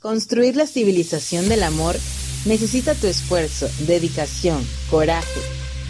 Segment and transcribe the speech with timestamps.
[0.00, 1.96] Construir la civilización del amor
[2.44, 5.40] necesita tu esfuerzo, dedicación, coraje,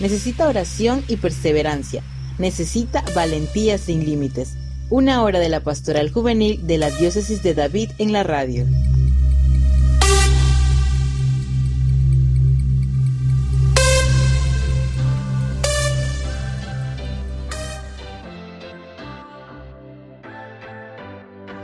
[0.00, 2.04] necesita oración y perseverancia,
[2.38, 4.50] necesita valentía sin límites.
[4.90, 8.64] Una hora de la pastoral juvenil de la diócesis de David en la radio.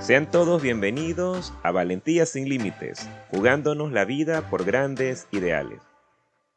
[0.03, 5.81] Sean todos bienvenidos a Valentía sin Límites, jugándonos la vida por grandes ideales.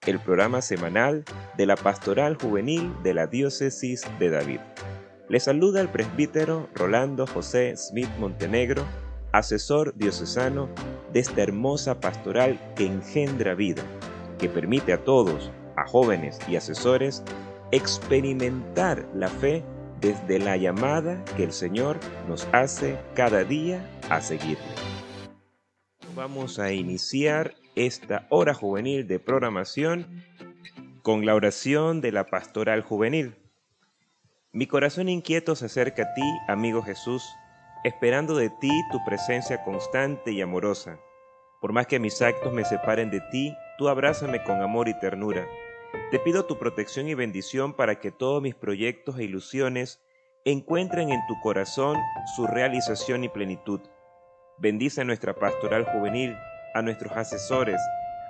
[0.07, 1.23] El programa semanal
[1.55, 4.61] de la Pastoral Juvenil de la Diócesis de David.
[5.29, 8.83] Les saluda el presbítero Rolando José Smith Montenegro,
[9.31, 10.67] asesor diocesano
[11.13, 13.83] de esta hermosa pastoral que engendra vida,
[14.39, 17.23] que permite a todos, a jóvenes y asesores,
[17.71, 19.63] experimentar la fe
[20.05, 24.63] desde la llamada que el Señor nos hace cada día a seguirle.
[26.13, 30.23] Vamos a iniciar esta hora juvenil de programación
[31.01, 33.33] con la oración de la pastoral juvenil.
[34.51, 37.27] Mi corazón inquieto se acerca a ti, amigo Jesús,
[37.83, 40.99] esperando de ti tu presencia constante y amorosa.
[41.61, 45.47] Por más que mis actos me separen de ti, tú abrázame con amor y ternura
[46.11, 50.01] te pido tu protección y bendición para que todos mis proyectos e ilusiones
[50.45, 51.97] encuentren en tu corazón
[52.35, 53.81] su realización y plenitud.
[54.57, 56.37] Bendice a nuestra pastoral juvenil,
[56.73, 57.81] a nuestros asesores,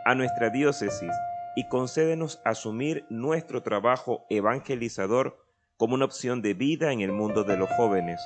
[0.05, 1.11] a nuestra diócesis
[1.55, 5.37] y concédenos asumir nuestro trabajo evangelizador
[5.77, 8.21] como una opción de vida en el mundo de los jóvenes.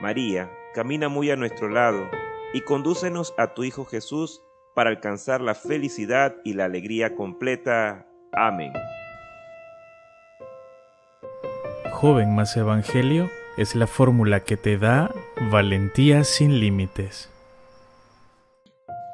[0.00, 2.08] María, camina muy a nuestro lado
[2.52, 4.42] y condúcenos a tu Hijo Jesús
[4.74, 8.06] para alcanzar la felicidad y la alegría completa.
[8.32, 8.72] Amén.
[11.92, 15.10] Joven más Evangelio es la fórmula que te da
[15.50, 17.30] valentía sin límites.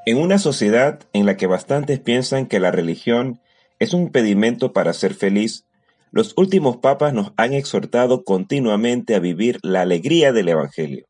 [0.05, 3.41] En una sociedad en la que bastantes piensan que la religión
[3.79, 5.65] es un impedimento para ser feliz,
[6.11, 11.07] los últimos papas nos han exhortado continuamente a vivir la alegría del Evangelio,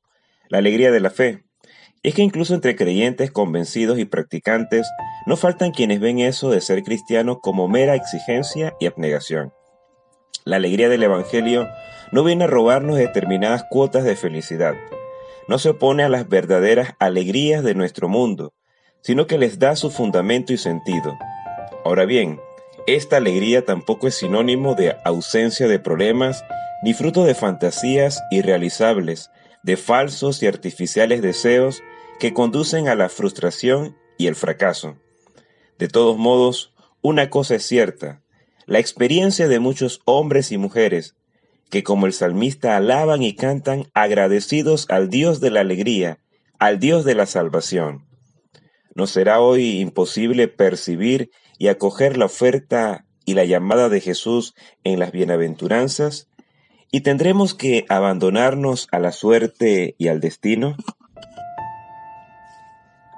[0.48, 1.42] la alegría de la fe,
[2.02, 4.90] es que incluso entre creyentes convencidos y practicantes
[5.26, 9.52] no faltan quienes ven eso de ser cristiano como mera exigencia y abnegación.
[10.44, 11.68] La alegría del Evangelio
[12.10, 14.74] no viene a robarnos determinadas cuotas de felicidad,
[15.46, 18.52] no se opone a las verdaderas alegrías de nuestro mundo,
[19.00, 21.16] sino que les da su fundamento y sentido.
[21.84, 22.41] Ahora bien,
[22.86, 26.44] esta alegría tampoco es sinónimo de ausencia de problemas
[26.82, 29.30] ni fruto de fantasías irrealizables,
[29.62, 31.80] de falsos y artificiales deseos
[32.22, 34.97] que conducen a la frustración y el fracaso.
[35.77, 38.22] De todos modos, una cosa es cierta,
[38.65, 41.16] la experiencia de muchos hombres y mujeres
[41.69, 46.21] que como el salmista alaban y cantan agradecidos al Dios de la alegría,
[46.60, 48.06] al Dios de la salvación.
[48.94, 54.54] ¿No será hoy imposible percibir y acoger la oferta y la llamada de Jesús
[54.84, 56.28] en las bienaventuranzas?
[56.93, 60.77] ¿Y tendremos que abandonarnos a la suerte y al destino?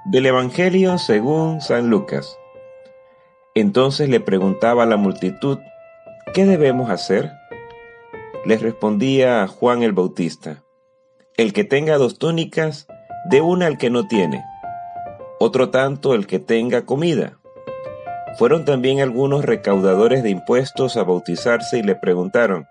[0.05, 2.37] Del Evangelio según San Lucas.
[3.55, 5.57] Entonces le preguntaba a la multitud,
[6.31, 7.31] ¿qué debemos hacer?
[8.45, 10.63] Les respondía Juan el Bautista,
[11.37, 12.85] el que tenga dos túnicas,
[13.31, 14.43] dé una al que no tiene,
[15.39, 17.39] otro tanto el que tenga comida.
[18.37, 22.67] Fueron también algunos recaudadores de impuestos a bautizarse y le preguntaron,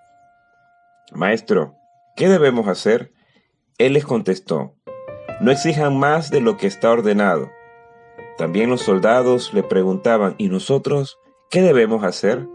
[1.11, 1.75] Maestro,
[2.15, 3.13] ¿qué debemos hacer?
[3.79, 4.77] Él les contestó,
[5.41, 7.51] no exijan más de lo que está ordenado.
[8.39, 11.19] También los soldados le preguntaban, ¿y nosotros
[11.51, 12.49] qué debemos hacer?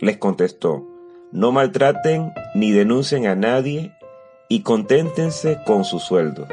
[0.00, 0.86] Les contestó,
[1.32, 3.92] no maltraten ni denuncien a nadie
[4.48, 6.46] y conténtense con su sueldo.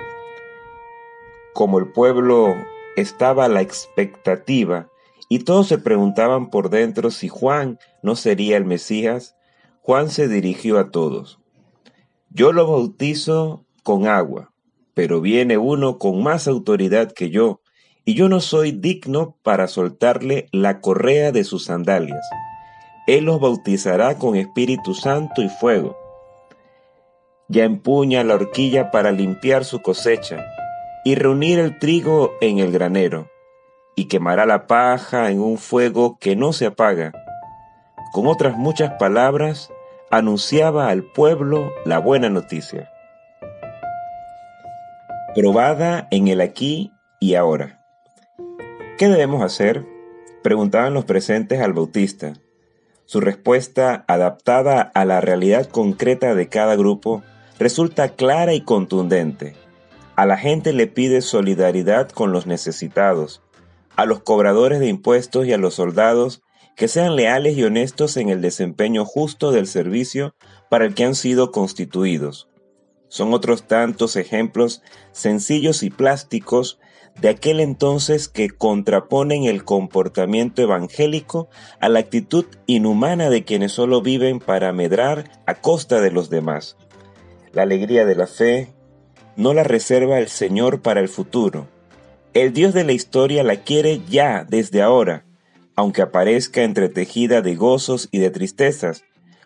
[1.54, 2.54] Como el pueblo
[2.96, 4.90] estaba a la expectativa
[5.30, 9.36] y todos se preguntaban por dentro si Juan no sería el Mesías,
[9.82, 11.40] Juan se dirigió a todos.
[12.30, 14.52] Yo lo bautizo con agua
[14.96, 17.62] pero viene uno con más autoridad que yo,
[18.06, 22.26] y yo no soy digno para soltarle la correa de sus sandalias.
[23.06, 25.98] Él los bautizará con Espíritu Santo y fuego.
[27.50, 30.44] Ya empuña la horquilla para limpiar su cosecha
[31.04, 33.30] y reunir el trigo en el granero,
[33.96, 37.12] y quemará la paja en un fuego que no se apaga.
[38.14, 39.72] Con otras muchas palabras,
[40.10, 42.90] anunciaba al pueblo la buena noticia
[45.36, 47.86] probada en el aquí y ahora.
[48.98, 49.86] ¿Qué debemos hacer?
[50.42, 52.34] Preguntaban los presentes al Bautista.
[53.04, 57.22] Su respuesta, adaptada a la realidad concreta de cada grupo,
[57.60, 59.58] resulta clara y contundente.
[60.16, 63.42] A la gente le pide solidaridad con los necesitados,
[63.98, 66.44] a los cobradores de impuestos y a los soldados
[66.78, 70.34] que sean leales y honestos en el desempeño justo del servicio
[70.70, 72.48] para el que han sido constituidos.
[73.16, 74.82] Son otros tantos ejemplos
[75.14, 76.80] sencillos y plásticos
[77.22, 81.48] de aquel entonces que contraponen el comportamiento evangélico
[81.80, 86.76] a la actitud inhumana de quienes solo viven para medrar a costa de los demás.
[87.54, 88.74] La alegría de la fe
[89.38, 91.70] no la reserva el Señor para el futuro.
[92.34, 95.24] El Dios de la historia la quiere ya desde ahora,
[95.78, 99.06] aunque aparezca entretejida de gozos y de tristezas,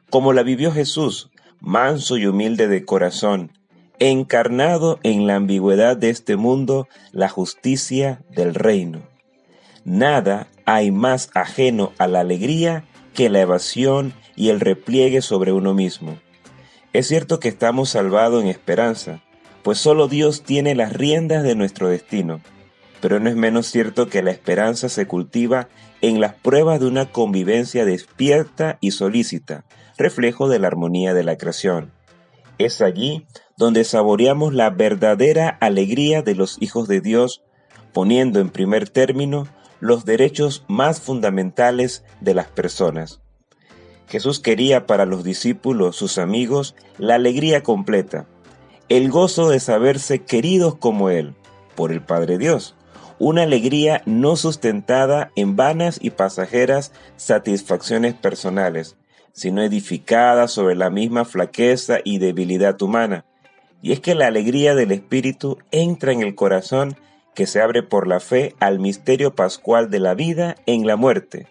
[0.10, 1.30] como la vivió Jesús,
[1.60, 3.52] manso y humilde de corazón,
[4.00, 9.02] encarnado en la ambigüedad de este mundo la justicia del reino.
[9.84, 15.74] Nada hay más ajeno a la alegría que la evasión y el repliegue sobre uno
[15.74, 16.18] mismo.
[16.94, 19.22] Es cierto que estamos salvados en esperanza,
[19.64, 22.40] pues solo Dios tiene las riendas de nuestro destino,
[23.02, 25.68] pero no es menos cierto que la esperanza se cultiva
[26.02, 29.66] en las pruebas de una convivencia despierta y solícita,
[29.98, 31.92] reflejo de la armonía de la creación.
[32.60, 33.26] Es allí
[33.58, 37.42] donde saboreamos la verdadera alegría de los hijos de Dios,
[37.94, 39.48] poniendo en primer término
[39.80, 43.22] los derechos más fundamentales de las personas.
[44.08, 48.28] Jesús quería para los discípulos, sus amigos, la alegría completa,
[48.90, 51.36] el gozo de saberse queridos como Él,
[51.76, 52.76] por el Padre Dios,
[53.20, 58.98] una alegría no sustentada en vanas y pasajeras satisfacciones personales,
[59.40, 63.24] sino edificada sobre la misma flaqueza y debilidad humana,
[63.82, 66.98] y es que la alegría del Espíritu entra en el corazón
[67.36, 71.48] que se abre por la fe al misterio pascual de la vida en la muerte.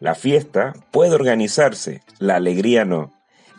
[0.00, 3.12] La fiesta puede organizarse, la alegría no.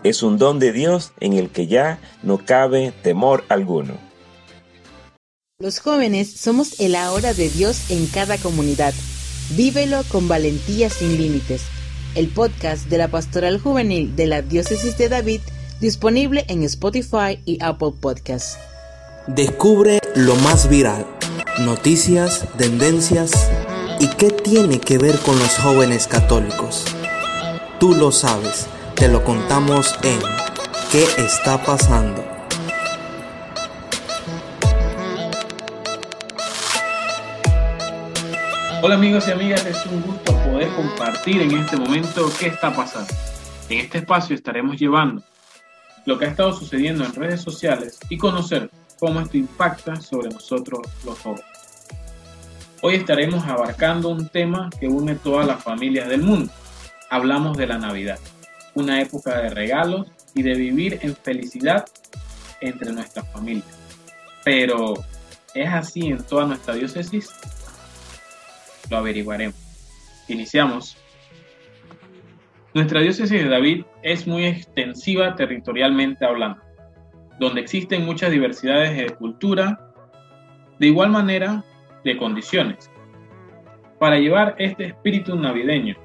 [0.04, 3.94] Es un don de Dios en el que ya no cabe temor alguno.
[5.58, 8.94] Los jóvenes somos el ahora de Dios en cada comunidad.
[9.56, 11.64] Vívelo con valentía sin límites.
[12.16, 15.42] El podcast de la Pastoral Juvenil de la Diócesis de David
[15.80, 18.58] disponible en Spotify y Apple Podcasts.
[19.28, 21.06] Descubre lo más viral,
[21.60, 23.32] noticias, tendencias
[24.00, 26.86] y qué tiene que ver con los jóvenes católicos.
[27.80, 28.66] Tú lo sabes,
[28.96, 30.20] te lo contamos en
[30.92, 32.29] ¿Qué está pasando?
[38.82, 43.14] Hola amigos y amigas, es un gusto poder compartir en este momento qué está pasando.
[43.68, 45.22] En este espacio estaremos llevando
[46.06, 50.80] lo que ha estado sucediendo en redes sociales y conocer cómo esto impacta sobre nosotros
[51.04, 51.46] los jóvenes.
[52.82, 56.50] Hoy estaremos abarcando un tema que une todas las familias del mundo.
[57.10, 58.20] Hablamos de la Navidad,
[58.76, 61.86] una época de regalos y de vivir en felicidad
[62.62, 63.78] entre nuestras familias.
[64.46, 64.94] Pero,
[65.54, 67.30] ¿es así en toda nuestra diócesis?
[68.90, 69.56] Lo averiguaremos.
[70.28, 70.98] Iniciamos.
[72.74, 76.62] Nuestra diócesis de David es muy extensiva territorialmente hablando,
[77.40, 79.92] donde existen muchas diversidades de cultura,
[80.78, 81.64] de igual manera
[82.04, 82.92] de condiciones.
[83.98, 85.96] Para llevar este espíritu navideño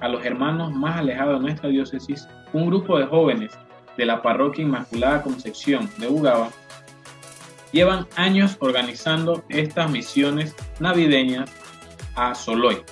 [0.00, 3.58] a los hermanos más alejados de nuestra diócesis, un grupo de jóvenes
[3.96, 6.50] de la parroquia Inmaculada Concepción de Ugaba
[7.72, 11.50] llevan años organizando estas misiones navideñas
[12.20, 12.82] a Soloy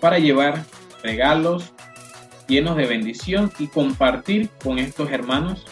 [0.00, 0.64] para llevar
[1.02, 1.72] regalos,
[2.46, 5.64] llenos de bendición y compartir con estos hermanos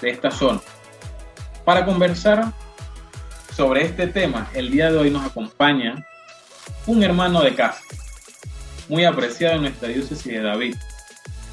[0.00, 0.60] de esta zona.
[1.64, 2.52] Para conversar
[3.56, 6.06] sobre este tema, el día de hoy nos acompaña
[6.86, 7.80] un hermano de casa,
[8.88, 10.76] muy apreciado en nuestra diócesis de David.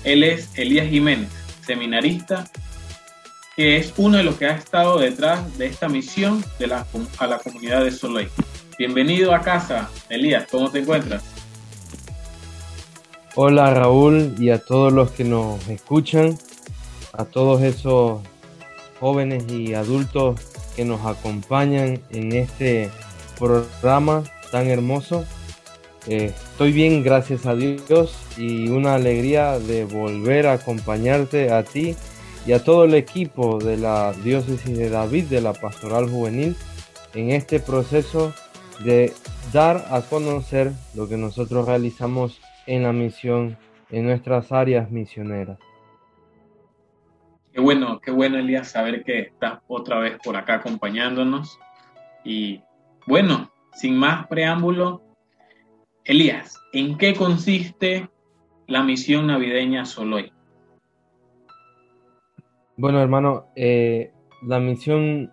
[0.04, 1.30] Él es Elías Jiménez,
[1.66, 2.50] seminarista,
[3.56, 6.86] que es uno de los que ha estado detrás de esta misión de la,
[7.18, 8.30] a la comunidad de Soleil.
[8.82, 11.22] Bienvenido a casa, Elías, ¿cómo te encuentras?
[13.36, 16.36] Hola Raúl y a todos los que nos escuchan,
[17.14, 18.22] a todos esos
[19.00, 20.42] jóvenes y adultos
[20.76, 22.90] que nos acompañan en este
[23.38, 25.26] programa tan hermoso.
[26.08, 31.96] Eh, estoy bien, gracias a Dios y una alegría de volver a acompañarte a ti
[32.48, 36.56] y a todo el equipo de la diócesis de David de la Pastoral Juvenil
[37.14, 38.34] en este proceso
[38.84, 39.14] de
[39.54, 43.58] dar a conocer lo que nosotros realizamos en la misión,
[43.90, 45.60] en nuestras áreas misioneras.
[47.54, 51.60] Qué bueno, qué bueno Elías saber que estás otra vez por acá acompañándonos.
[52.24, 52.62] Y
[53.06, 55.02] bueno, sin más preámbulo,
[56.06, 58.10] Elías, ¿en qué consiste
[58.68, 60.32] la misión navideña Soloy?
[62.78, 64.12] Bueno, hermano, eh,
[64.48, 65.32] la misión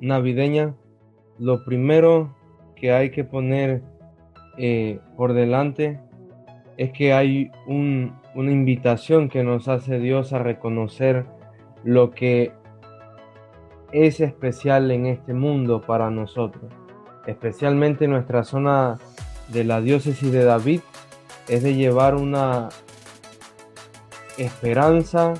[0.00, 0.74] navideña,
[1.38, 2.34] lo primero
[2.80, 3.82] que hay que poner
[4.56, 6.00] eh, por delante
[6.76, 11.26] es que hay una invitación que nos hace Dios a reconocer
[11.84, 12.52] lo que
[13.92, 16.72] es especial en este mundo para nosotros,
[17.26, 18.98] especialmente nuestra zona
[19.48, 20.80] de la diócesis de David,
[21.48, 22.68] es de llevar una
[24.38, 25.34] esperanza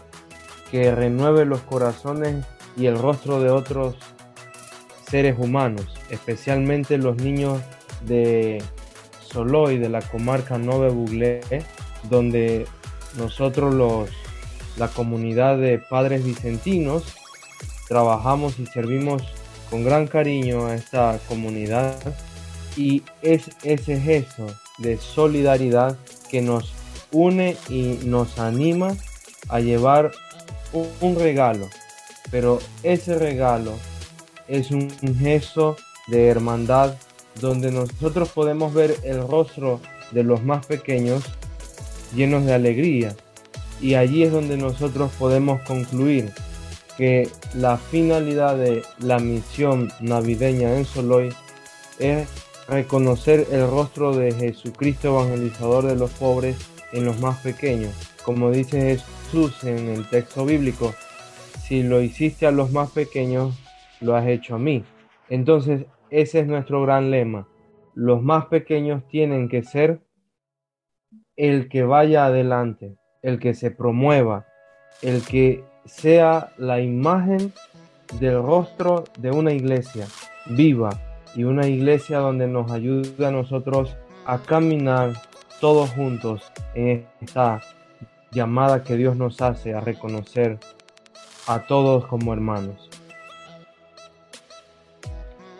[0.71, 2.45] que renueve los corazones
[2.77, 3.97] y el rostro de otros
[5.07, 7.61] seres humanos, especialmente los niños
[8.05, 8.63] de
[9.23, 11.41] Soloy, de la comarca Nove Buglé,
[12.09, 12.67] donde
[13.17, 14.11] nosotros los,
[14.77, 17.05] la comunidad de padres vicentinos
[17.89, 19.23] trabajamos y servimos
[19.69, 21.97] con gran cariño a esta comunidad.
[22.77, 24.47] Y es ese gesto
[24.79, 25.97] de solidaridad
[26.31, 26.73] que nos
[27.13, 28.95] une y nos anima
[29.49, 30.13] a llevar
[30.73, 31.69] un, regalo,
[32.31, 33.73] pero ese regalo
[34.47, 35.77] es un, gesto
[36.11, 36.95] de hermandad
[37.41, 41.25] donde nosotros podemos ver el rostro de los más pequeños
[42.15, 43.15] llenos de alegría.
[43.81, 46.33] Y allí es donde nosotros podemos concluir
[46.99, 51.33] que la finalidad de la misión navideña en Soloy
[51.99, 52.29] es
[52.69, 56.57] reconocer el rostro de Jesucristo evangelizador de los pobres
[56.93, 57.95] en los más pequeños.
[58.25, 60.95] Como dice Jesús en el texto bíblico,
[61.67, 63.55] si lo hiciste a los más pequeños,
[64.01, 64.85] lo has hecho a mí.
[65.31, 67.49] Entonces, ese es nuestro gran lema.
[67.95, 70.01] Los más pequeños tienen que ser
[71.37, 74.47] el que vaya adelante, el que se promueva,
[75.03, 77.53] el que sea la imagen
[78.19, 80.07] del rostro de una iglesia
[80.47, 80.91] viva
[81.35, 85.13] y una iglesia donde nos ayude a nosotros a caminar
[85.61, 86.43] todos juntos
[86.75, 87.61] en esta
[88.33, 90.59] llamada que Dios nos hace a reconocer
[91.47, 92.90] a todos como hermanos.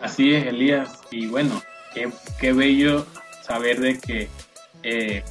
[0.01, 0.99] Así es, Elías.
[1.11, 1.61] Y bueno,
[2.39, 3.05] qué, bello
[3.41, 4.29] saber de que
[4.83, 5.23] eh,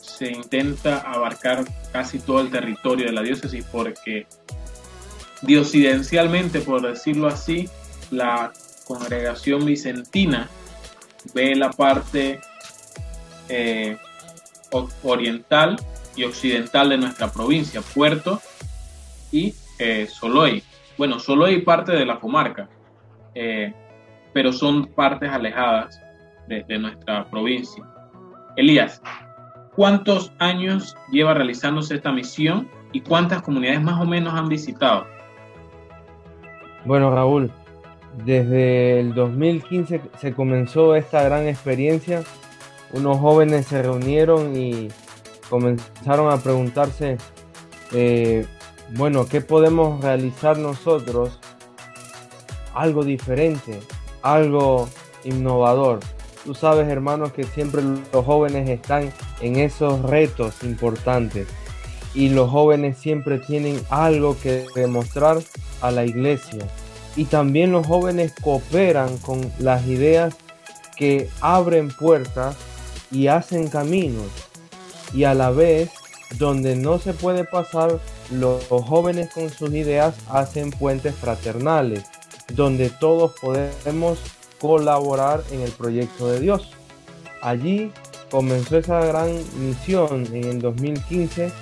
[0.00, 4.26] se intenta abarcar casi todo el territorio de la diócesis porque
[5.42, 7.68] diosidencialmente, por decirlo así,
[8.10, 8.52] la
[8.86, 10.48] congregación vicentina
[11.34, 12.40] ve la parte
[13.48, 13.98] eh,
[15.02, 15.76] oriental
[16.14, 18.40] y occidental de nuestra provincia, Puerto
[19.30, 20.62] y eh, Soloy.
[20.96, 22.68] Bueno, Soloy parte de la comarca,
[23.36, 23.72] eh,
[24.32, 26.02] pero son partes alejadas
[26.48, 27.84] de, nuestra provincia.
[28.56, 29.02] Elías,
[29.74, 35.06] ¿cuántos años lleva realizándose esta misión y cuántas comunidades más o menos han visitado?
[36.86, 37.50] Bueno, Raúl,
[38.24, 42.22] desde el 2015 se comenzó esta gran experiencia.
[42.92, 44.88] Unos jóvenes se reunieron y
[45.50, 47.18] comenzaron a preguntarse,
[47.92, 48.46] eh,
[48.90, 51.38] bueno, ¿qué podemos realizar nosotros?
[52.76, 53.80] Algo diferente,
[54.20, 54.88] algo
[55.24, 56.00] innovador.
[56.44, 61.48] Tú sabes, hermanos, que siempre los jóvenes están en esos retos importantes
[62.14, 65.38] y los jóvenes siempre tienen algo que demostrar
[65.80, 66.68] a la iglesia.
[67.16, 70.36] Y también los jóvenes cooperan con las ideas
[70.96, 72.56] que abren puertas
[73.10, 74.26] y hacen caminos.
[75.14, 75.90] Y a la vez,
[76.38, 77.98] donde no se puede pasar,
[78.30, 82.04] los jóvenes con sus ideas hacen puentes fraternales,
[82.52, 84.18] donde todos podemos
[84.60, 86.70] colaborar en el proyecto de Dios.
[87.42, 87.92] Allí
[88.30, 91.52] comenzó esa gran misión en el 2015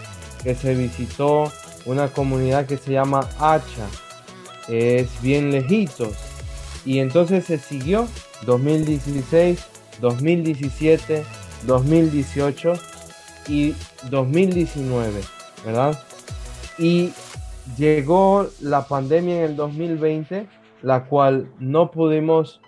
[0.42, 1.50] que se visitó
[1.86, 3.86] una comunidad que se llama Hacha,
[4.68, 6.12] es bien lejitos.
[6.84, 8.06] Y entonces se siguió
[8.46, 9.58] 2016,
[10.00, 11.24] 2017,
[11.66, 12.72] 2018
[13.48, 13.74] y
[14.10, 15.20] 2019,
[15.64, 15.98] ¿verdad?
[16.78, 17.10] Y
[17.76, 20.46] llegó la pandemia en el 2020,
[20.84, 22.60] la cual no pudimos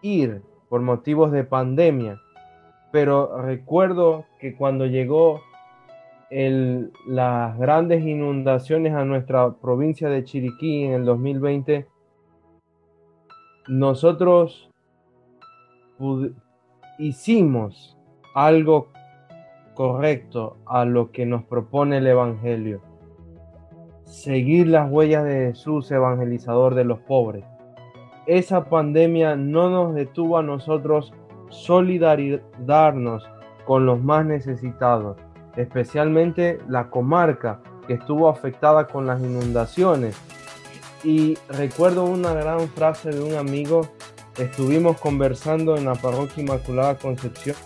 [0.00, 2.20] ir por motivos de pandemia.
[2.92, 5.40] Pero recuerdo que cuando llegó
[6.30, 11.88] el, las grandes inundaciones a nuestra provincia de Chiriquí en el 2020,
[13.66, 14.70] nosotros
[16.98, 17.98] hicimos
[18.36, 18.88] algo
[19.74, 22.82] correcto a lo que nos propone el Evangelio.
[24.04, 27.44] Seguir las huellas de Jesús, evangelizador de los pobres
[28.26, 31.12] esa pandemia no nos detuvo a nosotros
[31.50, 33.24] solidarizarnos
[33.66, 35.16] con los más necesitados,
[35.56, 40.16] especialmente la comarca que estuvo afectada con las inundaciones.
[41.02, 43.82] Y recuerdo una gran frase de un amigo,
[44.38, 47.56] estuvimos conversando en la parroquia Inmaculada Concepción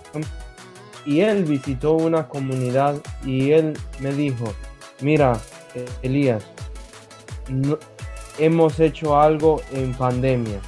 [1.07, 4.53] y él visitó una comunidad y él me dijo,
[5.01, 5.39] mira,
[6.03, 6.45] Elías,
[8.39, 10.61] hemos hecho algo en pandemia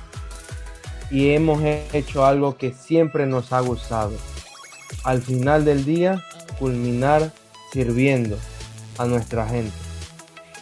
[1.10, 4.12] y hemos hecho algo que siempre nos ha gustado.
[5.04, 6.22] Al final del día,
[6.58, 7.32] culminar
[7.72, 8.36] sirviendo
[8.98, 9.76] a nuestra gente.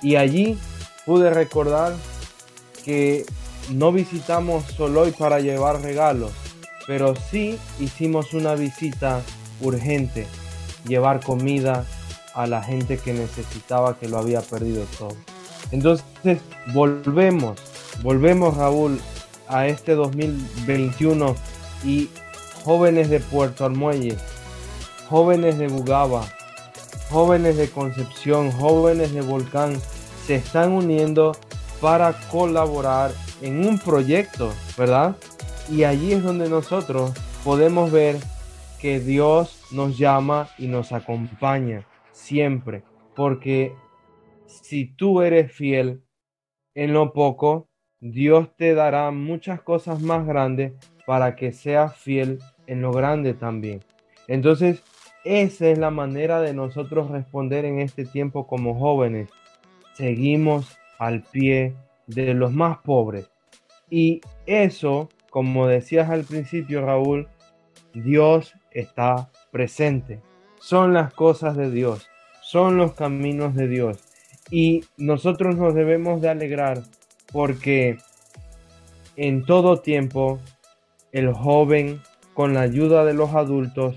[0.02, 0.58] Y allí
[1.04, 1.94] pude recordar
[2.84, 3.26] que
[3.70, 6.32] no visitamos solo hoy para llevar regalos,
[6.86, 9.20] pero sí hicimos una visita
[9.60, 10.26] urgente,
[10.86, 11.84] llevar comida
[12.34, 15.16] a la gente que necesitaba, que lo había perdido todo.
[15.70, 16.40] Entonces
[16.72, 17.58] volvemos,
[18.02, 19.00] volvemos Raúl
[19.48, 21.34] a este 2021
[21.84, 22.08] y
[22.64, 24.16] jóvenes de Puerto Armuelle,
[25.08, 26.24] jóvenes de Bugaba,
[27.10, 29.76] jóvenes de Concepción, jóvenes de Volcán,
[30.26, 31.32] se están uniendo
[31.80, 35.16] para colaborar en un proyecto, ¿verdad?
[35.70, 37.12] Y allí es donde nosotros
[37.44, 38.16] podemos ver
[38.80, 42.82] que Dios nos llama y nos acompaña siempre,
[43.14, 43.74] porque
[44.48, 46.02] si tú eres fiel
[46.74, 47.68] en lo poco,
[48.00, 50.72] Dios te dará muchas cosas más grandes
[51.06, 53.84] para que seas fiel en lo grande también.
[54.26, 54.82] Entonces,
[55.24, 59.28] esa es la manera de nosotros responder en este tiempo como jóvenes.
[59.94, 61.74] Seguimos al pie
[62.06, 63.30] de los más pobres.
[63.90, 67.28] Y eso, como decías al principio, Raúl,
[67.94, 70.20] Dios está presente.
[70.60, 72.08] Son las cosas de Dios,
[72.42, 74.07] son los caminos de Dios.
[74.50, 76.82] Y nosotros nos debemos de alegrar
[77.32, 77.98] porque
[79.16, 80.38] en todo tiempo
[81.12, 82.00] el joven,
[82.34, 83.96] con la ayuda de los adultos,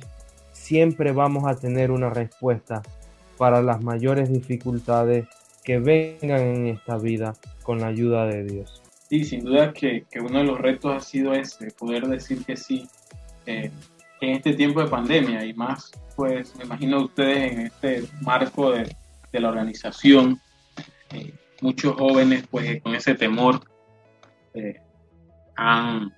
[0.52, 2.82] siempre vamos a tener una respuesta
[3.38, 5.28] para las mayores dificultades
[5.64, 8.82] que vengan en esta vida con la ayuda de Dios.
[9.10, 12.88] Sí, sin duda que, uno de los retos ha sido ese, poder decir que sí
[13.46, 13.70] eh,
[14.22, 18.96] en este tiempo de pandemia y más, pues me imagino ustedes en este marco de,
[19.32, 20.42] de la organización
[21.14, 23.62] eh, muchos jóvenes pues con ese temor
[24.54, 24.82] eh,
[25.56, 26.14] han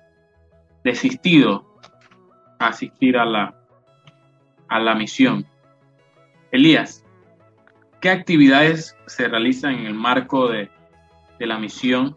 [0.83, 1.79] desistido
[2.59, 3.55] a asistir a la,
[4.67, 5.45] a la misión.
[6.51, 7.03] Elías,
[8.01, 10.69] ¿qué actividades se realizan en el marco de,
[11.39, 12.15] de la misión?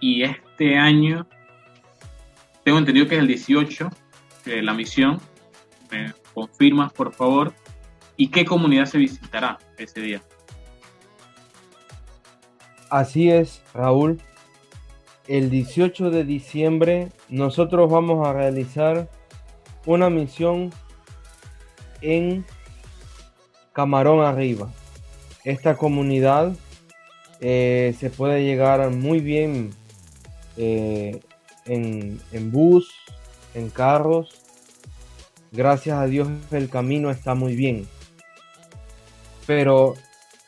[0.00, 1.26] Y este año,
[2.64, 3.90] tengo entendido que es el 18
[4.44, 5.20] de la misión.
[5.90, 7.54] ¿Me confirmas, por favor?
[8.20, 10.22] ¿Y qué comunidad se visitará ese día?
[12.90, 14.20] Así es, Raúl.
[15.28, 19.08] El 18 de diciembre nosotros vamos a realizar
[19.86, 20.72] una misión
[22.00, 22.44] en
[23.72, 24.68] Camarón Arriba.
[25.44, 26.56] Esta comunidad
[27.40, 29.70] eh, se puede llegar muy bien
[30.56, 31.20] eh,
[31.66, 32.92] en, en bus,
[33.54, 34.42] en carros.
[35.52, 37.86] Gracias a Dios el camino está muy bien.
[39.48, 39.94] Pero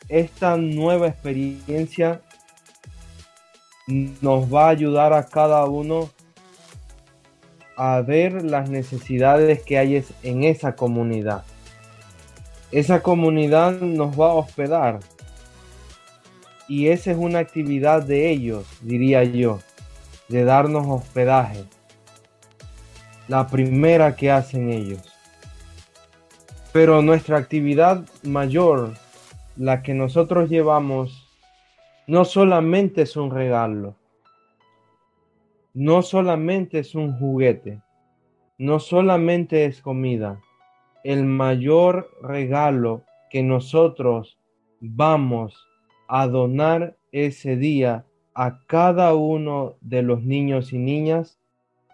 [0.09, 2.21] esta nueva experiencia
[3.87, 6.11] nos va a ayudar a cada uno
[7.75, 11.43] a ver las necesidades que hay en esa comunidad.
[12.71, 14.99] Esa comunidad nos va a hospedar
[16.67, 19.61] y esa es una actividad de ellos, diría yo,
[20.27, 21.63] de darnos hospedaje.
[23.27, 25.10] La primera que hacen ellos.
[26.73, 28.93] Pero nuestra actividad mayor,
[29.57, 31.27] la que nosotros llevamos
[32.07, 33.95] no solamente es un regalo,
[35.73, 37.81] no solamente es un juguete,
[38.57, 40.39] no solamente es comida.
[41.03, 44.37] El mayor regalo que nosotros
[44.79, 45.67] vamos
[46.07, 51.37] a donar ese día a cada uno de los niños y niñas,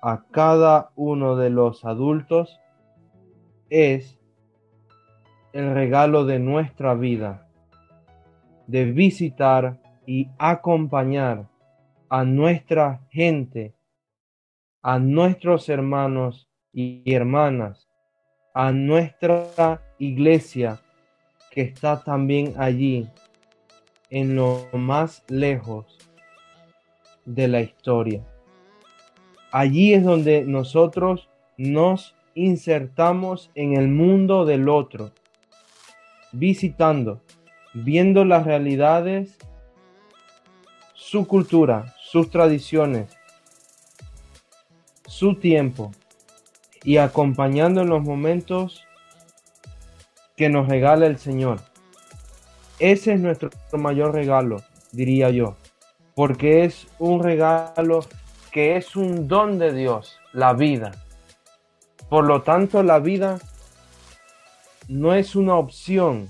[0.04, 2.60] a cada uno de los adultos,
[3.70, 4.16] es
[5.58, 7.50] el regalo de nuestra vida,
[8.67, 11.48] de visitar y acompañar
[12.10, 13.74] a nuestra gente,
[14.84, 17.88] a nuestros hermanos y hermanas,
[18.54, 20.80] a nuestra iglesia
[21.50, 23.08] que está también allí
[24.12, 25.98] en lo más lejos
[27.26, 28.24] de la historia.
[29.52, 35.13] Allí es donde nosotros nos insertamos en el mundo del otro,
[36.32, 37.22] visitando,
[37.74, 39.38] viendo las realidades
[41.08, 43.16] su cultura, sus tradiciones,
[45.06, 45.94] su tiempo
[46.84, 48.86] y acompañando en los momentos
[50.36, 51.62] que nos regala el Señor.
[52.80, 54.62] Ese es nuestro mayor regalo,
[54.92, 55.56] diría yo,
[56.13, 58.02] porque es un regalo
[58.52, 60.92] que es un don de Dios, la vida.
[62.10, 63.40] Por lo tanto, la vida
[64.88, 66.30] no es una opción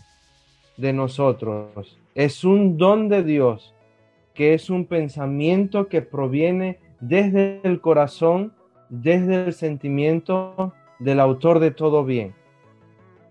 [0.77, 3.75] de nosotros, es un don de Dios
[4.33, 8.53] que es un pensamiento que proviene desde el corazón,
[8.89, 12.35] desde el sentimiento del autor de todo bien.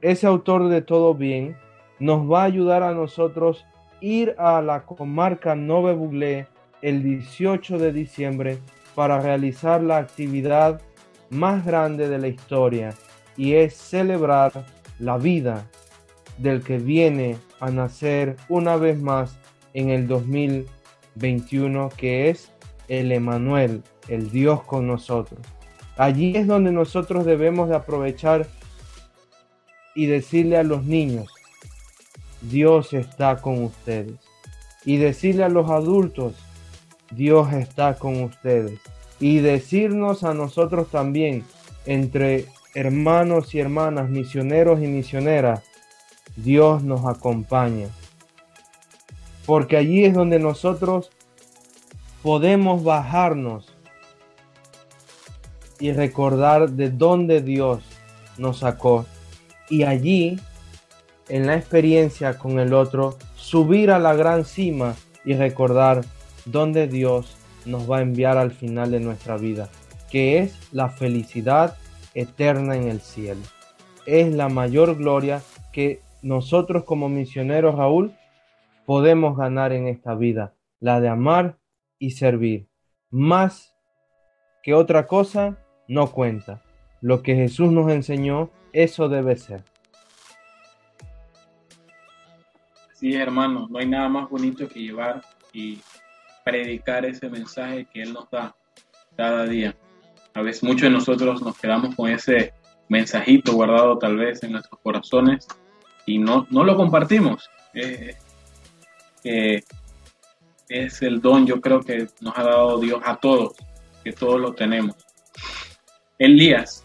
[0.01, 1.57] Ese autor de todo bien
[1.99, 3.65] nos va a ayudar a nosotros
[4.01, 6.47] ir a la comarca Nove
[6.83, 8.59] el 18 de diciembre
[8.95, 10.81] para realizar la actividad
[11.31, 12.95] más grande de la historia
[13.37, 14.53] y es celebrar
[14.99, 15.67] la vida
[16.39, 19.39] del que viene a nacer una vez más
[19.75, 22.51] en el 2021, que es
[22.89, 25.41] el Emanuel, el Dios con nosotros.
[25.97, 28.47] Allí es donde nosotros debemos de aprovechar
[29.95, 31.33] y decirle a los niños,
[32.43, 34.17] Dios está con ustedes.
[34.85, 36.35] Y decirle a los adultos,
[37.11, 38.79] Dios está con ustedes.
[39.19, 41.45] Y decirnos a nosotros también,
[41.87, 45.63] entre hermanos y hermanas, misioneros y misioneras,
[46.37, 47.89] Dios nos acompaña.
[49.47, 51.11] Porque allí es donde nosotros
[52.23, 53.73] podemos bajarnos
[55.81, 57.83] y recordar de dónde Dios
[58.37, 59.07] nos sacó.
[59.71, 60.39] Y allí,
[61.31, 66.05] en la experiencia con el otro, subir a la gran cima y recordar
[66.45, 69.71] dónde Dios nos va a enviar al final de nuestra vida,
[70.11, 71.79] que es la felicidad
[72.17, 73.43] eterna en el cielo.
[74.07, 78.13] Es la mayor gloria que nosotros como misioneros, Raúl,
[78.87, 81.59] podemos ganar en esta vida, la de amar
[81.99, 82.69] y servir.
[83.11, 83.75] Más
[84.63, 86.63] que otra cosa, no cuenta.
[87.01, 89.63] Lo que Jesús nos enseñó, eso debe ser.
[92.95, 95.81] Sí, hermano, no hay nada más bonito que llevar y
[96.45, 98.57] predicar ese mensaje que Él nos da
[99.17, 99.77] cada día.
[100.37, 102.53] A veces muchos de nosotros nos quedamos con ese
[102.91, 105.49] mensajito guardado tal vez en nuestros corazones
[106.05, 107.49] y no, no lo compartimos.
[107.73, 108.15] Eh,
[110.69, 113.55] es el don, yo creo que nos ha dado Dios a todos,
[114.05, 114.95] que todos lo tenemos.
[116.19, 116.85] Elías,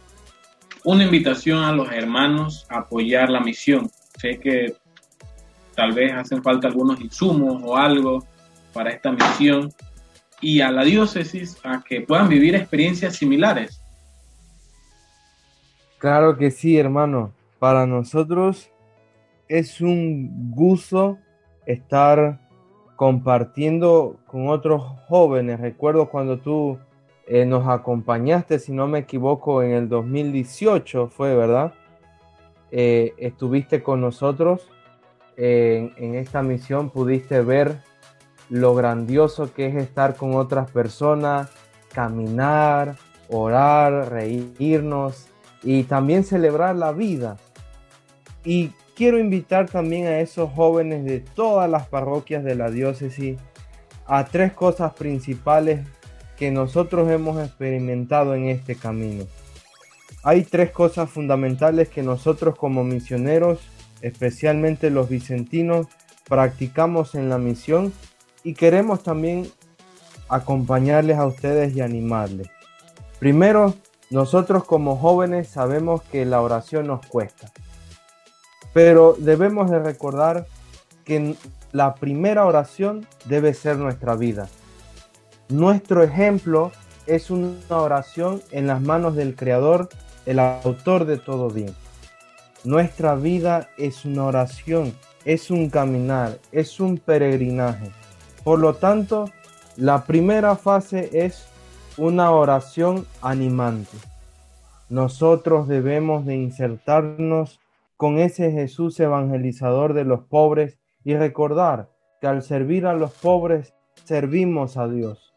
[0.86, 3.92] una invitación a los hermanos a apoyar la misión.
[4.18, 4.76] Sé que
[5.76, 8.26] tal vez hacen falta algunos insumos o algo
[8.72, 9.74] para esta misión
[10.42, 13.82] y a la diócesis a que puedan vivir experiencias similares.
[16.00, 17.32] Claro que sí, hermano.
[17.60, 18.72] Para nosotros
[19.48, 21.20] es un gusto
[21.68, 22.40] estar
[22.96, 25.60] compartiendo con otros jóvenes.
[25.60, 26.80] Recuerdo cuando tú
[27.28, 31.74] eh, nos acompañaste, si no me equivoco, en el 2018 fue, ¿verdad?
[32.72, 34.68] Eh, estuviste con nosotros
[35.38, 37.80] en, en esta misión, pudiste ver
[38.52, 41.50] lo grandioso que es estar con otras personas,
[41.94, 42.98] caminar,
[43.30, 45.28] orar, reírnos
[45.64, 47.38] y también celebrar la vida.
[48.44, 53.40] Y quiero invitar también a esos jóvenes de todas las parroquias de la diócesis
[54.06, 55.88] a tres cosas principales
[56.36, 59.24] que nosotros hemos experimentado en este camino.
[60.24, 63.62] Hay tres cosas fundamentales que nosotros como misioneros,
[64.02, 65.88] especialmente los vicentinos,
[66.28, 67.94] practicamos en la misión
[68.44, 69.52] y queremos también
[70.30, 72.50] acompañarles a ustedes y animarles.
[73.20, 73.76] Primero,
[74.10, 77.52] nosotros como jóvenes sabemos que la oración nos cuesta.
[78.74, 80.48] Pero debemos de recordar
[81.04, 81.36] que
[81.72, 84.48] la primera oración debe ser nuestra vida.
[85.50, 86.72] Nuestro ejemplo
[87.08, 89.90] es una oración en las manos del Creador,
[90.26, 91.76] el autor de todo bien.
[92.64, 94.94] Nuestra vida es una oración,
[95.26, 97.92] es un caminar, es un peregrinaje.
[98.44, 99.26] Por lo tanto,
[99.78, 101.48] la primera fase es
[101.98, 103.98] una oración animante.
[104.90, 107.60] Nosotros debemos de insertarnos
[107.98, 113.74] con ese Jesús evangelizador de los pobres y recordar que al servir a los pobres
[114.06, 115.34] servimos a Dios.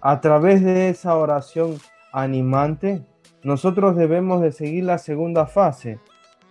[0.00, 1.78] A través de esa oración
[2.12, 3.02] animante,
[3.42, 5.98] nosotros debemos de seguir la segunda fase,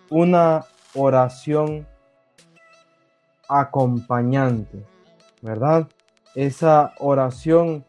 [0.09, 1.87] una oración
[3.47, 4.83] acompañante,
[5.43, 5.89] ¿verdad?
[6.34, 7.86] Esa oración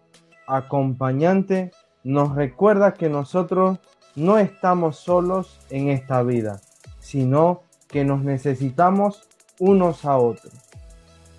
[0.46, 1.70] acompañante
[2.02, 3.78] nos recuerda que nosotros
[4.16, 6.60] no estamos solos en esta vida,
[6.98, 9.26] sino que nos necesitamos
[9.58, 10.52] unos a otros.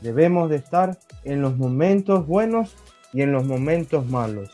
[0.01, 2.75] Debemos de estar en los momentos buenos
[3.13, 4.49] y en los momentos malos.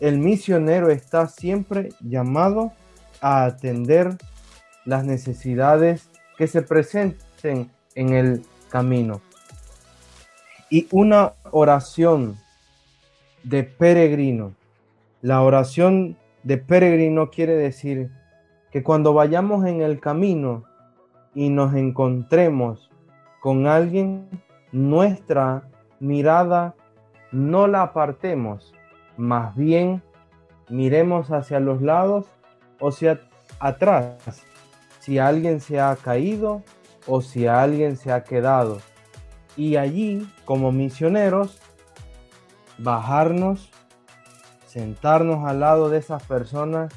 [0.00, 2.72] El misionero está siempre llamado
[3.20, 4.16] a atender
[4.84, 9.20] las necesidades que se presenten en el camino.
[10.70, 12.36] Y una oración
[13.42, 14.54] de peregrino.
[15.22, 18.10] La oración de peregrino quiere decir
[18.70, 20.64] que cuando vayamos en el camino
[21.34, 22.90] y nos encontremos
[23.40, 24.28] con alguien,
[24.72, 25.68] nuestra
[26.00, 26.74] mirada
[27.32, 28.74] no la apartemos,
[29.16, 30.02] más bien
[30.68, 32.26] miremos hacia los lados
[32.80, 33.20] o hacia
[33.58, 34.42] atrás,
[35.00, 36.62] si alguien se ha caído
[37.06, 38.78] o si alguien se ha quedado.
[39.58, 41.58] Y allí, como misioneros,
[42.78, 43.68] bajarnos,
[44.66, 46.94] sentarnos al lado de esas personas,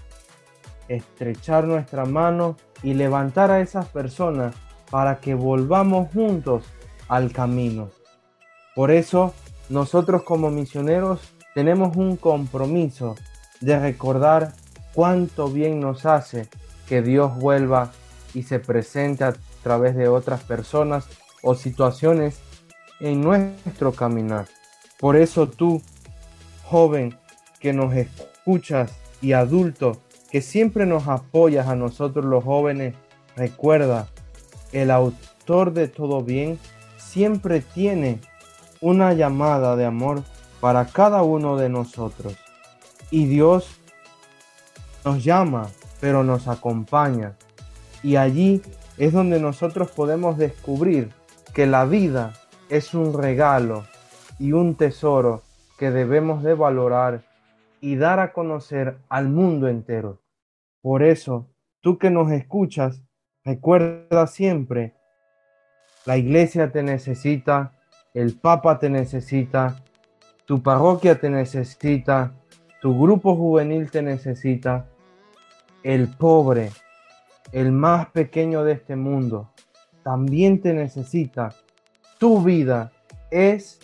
[0.88, 4.56] estrechar nuestra mano y levantar a esas personas
[4.92, 6.64] para que volvamos juntos
[7.08, 7.90] al camino.
[8.76, 9.34] Por eso,
[9.70, 13.16] nosotros como misioneros tenemos un compromiso
[13.60, 14.54] de recordar
[14.94, 16.48] cuánto bien nos hace
[16.88, 17.92] que Dios vuelva
[18.34, 21.08] y se presente a través de otras personas
[21.42, 22.40] o situaciones
[23.02, 24.48] en nuestro caminar.
[25.00, 25.82] Por eso tú,
[26.64, 27.18] joven
[27.60, 32.96] que nos escuchas y adulto que siempre nos apoyas a nosotros los jóvenes,
[33.36, 34.08] recuerda,
[34.72, 36.58] el autor de todo bien
[36.98, 38.22] siempre tiene
[38.80, 40.24] una llamada de amor
[40.62, 42.38] para cada uno de nosotros.
[43.10, 43.68] Y Dios
[45.04, 45.68] nos llama,
[46.00, 47.34] pero nos acompaña.
[48.02, 48.62] Y allí
[48.98, 51.12] es donde nosotros podemos descubrir
[51.54, 52.34] que la vida
[52.72, 53.84] es un regalo
[54.40, 55.42] y un tesoro
[55.78, 57.22] que debemos de valorar
[57.82, 60.20] y dar a conocer al mundo entero.
[60.82, 61.50] Por eso,
[61.82, 63.04] tú que nos escuchas,
[63.44, 64.96] recuerda siempre,
[66.06, 67.74] la iglesia te necesita,
[68.14, 69.84] el Papa te necesita,
[70.46, 72.32] tu parroquia te necesita,
[72.82, 74.88] tu grupo juvenil te necesita,
[75.84, 76.72] el pobre,
[77.52, 79.50] el más pequeño de este mundo,
[80.04, 81.54] también te necesita.
[82.22, 82.92] Tu vida
[83.32, 83.80] es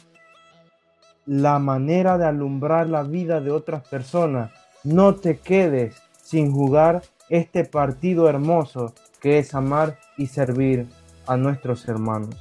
[1.26, 4.52] la manera de alumbrar la vida de otras personas.
[4.84, 10.86] No te quedes sin jugar este partido hermoso que es amar y servir
[11.26, 12.36] a nuestros hermanos.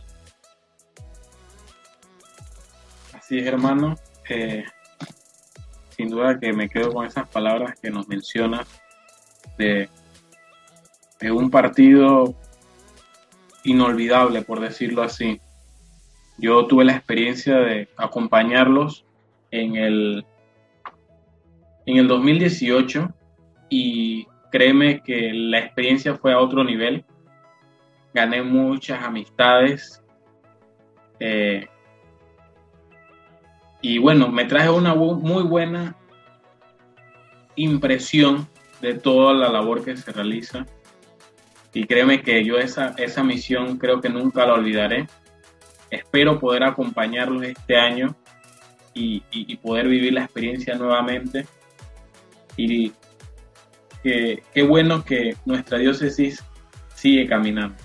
[3.14, 3.96] Así es, hermano.
[4.28, 4.64] Eh,
[5.96, 8.66] sin duda que me quedo con esas palabras que nos menciona
[9.56, 9.88] de,
[11.20, 12.35] de un partido
[13.64, 15.40] inolvidable, por decirlo así.
[16.38, 19.05] Yo tuve la experiencia de acompañarlos
[19.51, 20.27] en el,
[21.87, 23.09] en el 2018
[23.70, 27.05] y créeme que la experiencia fue a otro nivel.
[28.12, 30.03] Gané muchas amistades.
[31.20, 31.66] Eh,
[33.81, 35.96] y bueno, me traje una muy buena
[37.57, 38.49] impresión
[38.81, 40.66] de toda la labor que se realiza.
[41.72, 45.07] Y créeme que yo esa, esa misión creo que nunca la olvidaré.
[45.90, 48.16] Espero poder acompañarlos este año
[48.94, 49.20] y,
[49.57, 51.46] poder vivir la experiencia nuevamente.
[52.57, 52.92] Y
[54.03, 56.42] qué bueno que nuestra diócesis
[56.94, 57.77] sigue caminando.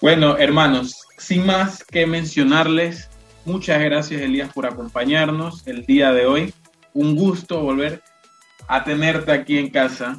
[0.00, 3.08] Bueno, hermanos, sin más que mencionarles,
[3.44, 6.54] Muchas gracias Elías por acompañarnos el día de hoy.
[6.94, 8.00] Un gusto volver
[8.68, 10.16] a tenerte aquí en casa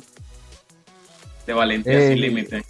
[1.47, 2.65] de Valentía Sin Límite.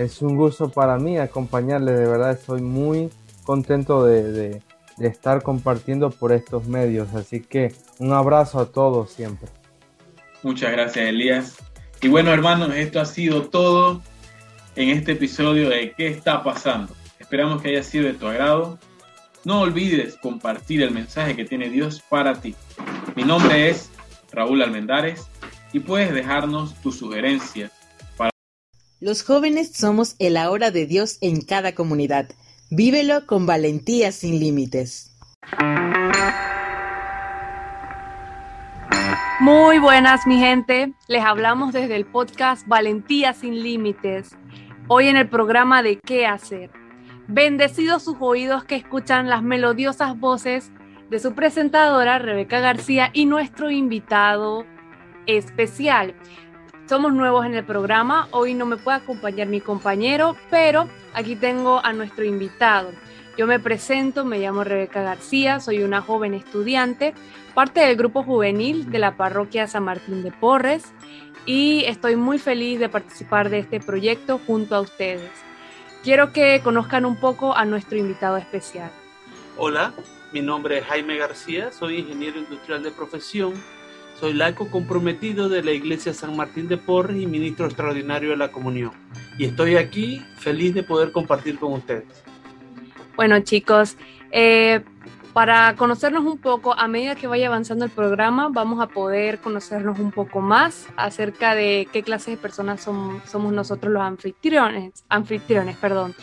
[0.00, 3.10] Es un gusto para mí acompañarle, de verdad estoy muy
[3.44, 4.62] contento de,
[4.98, 9.50] estar compartiendo por estos medios, así que un abrazo a todos siempre.
[10.42, 11.56] Muchas gracias Elías.
[12.00, 14.00] Y bueno hermanos, esto ha sido todo
[14.74, 16.94] en este episodio de ¿Qué está pasando?
[17.18, 18.78] Esperamos que haya sido de tu agrado
[19.44, 22.54] no olvides compartir el mensaje que tiene Dios para ti.
[23.16, 23.90] Mi nombre es
[24.32, 25.28] Raúl Almendares
[25.74, 27.70] y puedes dejarnos tu sugerencia.
[29.02, 32.28] Los jóvenes somos el ahora de Dios en cada comunidad.
[32.68, 35.16] Vívelo con valentía sin límites.
[39.40, 44.36] Muy buenas mi gente, les hablamos desde el podcast Valentía sin Límites.
[44.86, 46.70] Hoy en el programa de ¿Qué hacer?
[47.26, 50.70] Bendecidos sus oídos que escuchan las melodiosas voces
[51.08, 54.66] de su presentadora Rebeca García y nuestro invitado
[55.26, 56.14] especial.
[56.90, 61.78] Somos nuevos en el programa, hoy no me puede acompañar mi compañero, pero aquí tengo
[61.84, 62.90] a nuestro invitado.
[63.38, 67.14] Yo me presento, me llamo Rebeca García, soy una joven estudiante,
[67.54, 70.82] parte del grupo juvenil de la parroquia San Martín de Porres
[71.46, 75.30] y estoy muy feliz de participar de este proyecto junto a ustedes.
[76.02, 78.90] Quiero que conozcan un poco a nuestro invitado especial.
[79.56, 79.92] Hola,
[80.32, 83.54] mi nombre es Jaime García, soy ingeniero industrial de profesión,
[84.20, 88.52] soy laico comprometido de la Iglesia San Martín de Porres y ministro extraordinario de la
[88.52, 88.92] comunión.
[89.38, 92.04] Y estoy aquí feliz de poder compartir con ustedes.
[93.16, 93.96] Bueno chicos,
[94.30, 94.82] eh,
[95.32, 99.98] para conocernos un poco, a medida que vaya avanzando el programa, vamos a poder conocernos
[99.98, 106.14] un poco más acerca de qué clase de personas somos nosotros los anfitriones, anfitriones, perdón.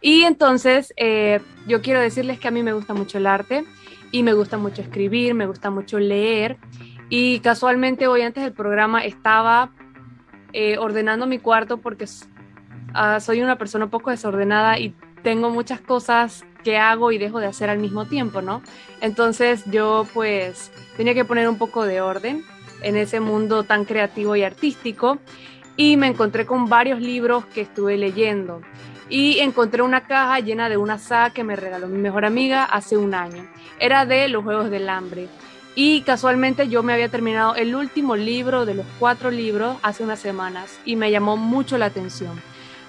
[0.00, 3.64] Y entonces, eh, yo quiero decirles que a mí me gusta mucho el arte
[4.10, 6.56] y me gusta mucho escribir, me gusta mucho leer.
[7.08, 9.70] Y casualmente hoy antes del programa estaba
[10.52, 15.80] eh, ordenando mi cuarto porque uh, soy una persona un poco desordenada y tengo muchas
[15.80, 18.62] cosas que hago y dejo de hacer al mismo tiempo, ¿no?
[19.00, 22.42] Entonces yo pues tenía que poner un poco de orden
[22.82, 25.18] en ese mundo tan creativo y artístico
[25.76, 28.62] y me encontré con varios libros que estuve leyendo
[29.08, 32.96] y encontré una caja llena de una saga que me regaló mi mejor amiga hace
[32.96, 33.46] un año.
[33.78, 35.28] Era de los Juegos del Hambre.
[35.78, 40.18] Y casualmente yo me había terminado el último libro de los cuatro libros hace unas
[40.18, 42.40] semanas y me llamó mucho la atención.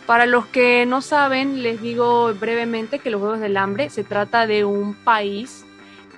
[0.06, 4.47] Para los que no saben, les digo brevemente que los Juegos del Hambre se trata
[4.47, 5.65] de un país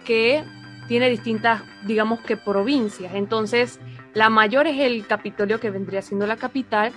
[0.06, 0.44] que
[0.88, 3.16] tiene distintas, digamos que provincias.
[3.16, 3.80] Entonces,
[4.14, 6.94] la mayor es el Capitolio que vendría siendo la capital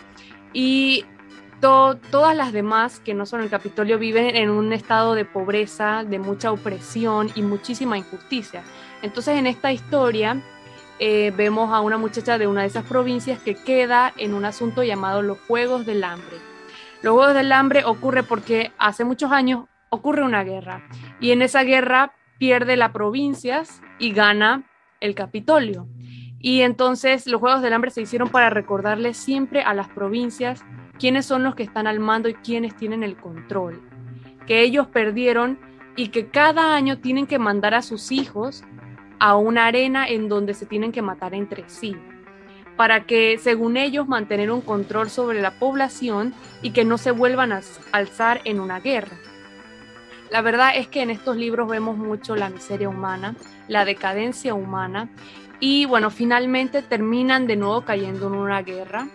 [0.53, 1.07] y
[1.61, 6.19] todas las demás que no son el Capitolio viven en un estado de pobreza, de
[6.19, 8.65] mucha opresión y muchísima injusticia.
[9.03, 10.41] Entonces, en esta historia
[10.99, 14.83] eh, vemos a una muchacha de una de esas provincias que queda en un asunto
[14.83, 16.53] llamado los Juegos del Hambre
[17.03, 20.87] los Juegos del Hambre ocurre porque hace muchos años ocurre una guerra
[21.21, 24.62] y en esa guerra pierde las provincias y gana
[25.01, 25.88] el Capitolio.
[26.38, 30.65] Y entonces los Juegos del Hambre se hicieron para recordarle siempre a las provincias
[30.97, 33.83] quiénes son los que están al mando y quiénes tienen el control.
[34.47, 35.59] Que ellos perdieron
[35.97, 38.62] y que cada año tienen que mandar a sus hijos
[39.23, 41.97] a una arena en donde se tienen que matar entre sí
[42.77, 47.53] para que, según ellos, mantener un control sobre la población y que no se vuelvan
[47.53, 47.61] a
[47.93, 49.17] alzar en una guerra.
[50.33, 53.37] La verdad es que en estos libros vemos mucho la miseria humana,
[53.69, 55.09] la decadencia humana
[55.61, 59.07] y bueno, finalmente terminan de nuevo cayendo en una guerra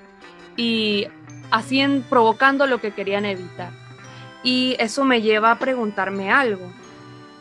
[0.56, 1.08] y
[1.52, 3.72] así provocando lo que querían evitar.
[4.42, 6.72] Y eso me lleva a preguntarme algo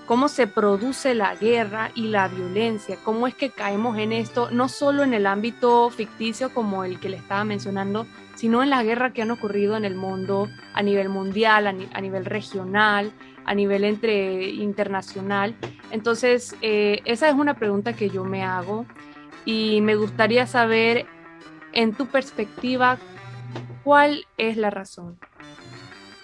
[0.07, 4.69] cómo se produce la guerra y la violencia, cómo es que caemos en esto, no
[4.69, 9.13] solo en el ámbito ficticio como el que le estaba mencionando, sino en la guerra
[9.13, 13.13] que han ocurrido en el mundo a nivel mundial, a, nivel regional,
[13.45, 15.57] a nivel entre internacional.
[15.91, 18.87] Entonces, eh, esa es una pregunta que yo me hago
[19.45, 21.07] y me gustaría saber,
[21.73, 22.99] en tu perspectiva,
[23.85, 25.19] cuál es la razón.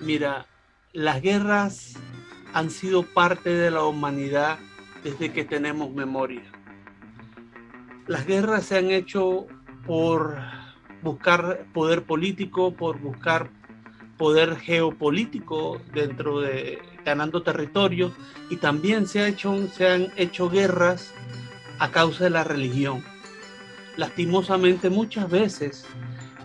[0.00, 0.46] Mira,
[0.92, 1.94] las guerras
[2.52, 4.58] han sido parte de la humanidad
[5.02, 6.42] desde que tenemos memoria.
[8.06, 9.46] Las guerras se han hecho
[9.86, 10.38] por
[11.02, 13.50] buscar poder político, por buscar
[14.18, 18.12] poder geopolítico dentro de ganando territorio
[18.50, 21.12] y también se, se han hecho guerras
[21.78, 23.02] a causa de la religión.
[23.96, 25.86] Lastimosamente muchas veces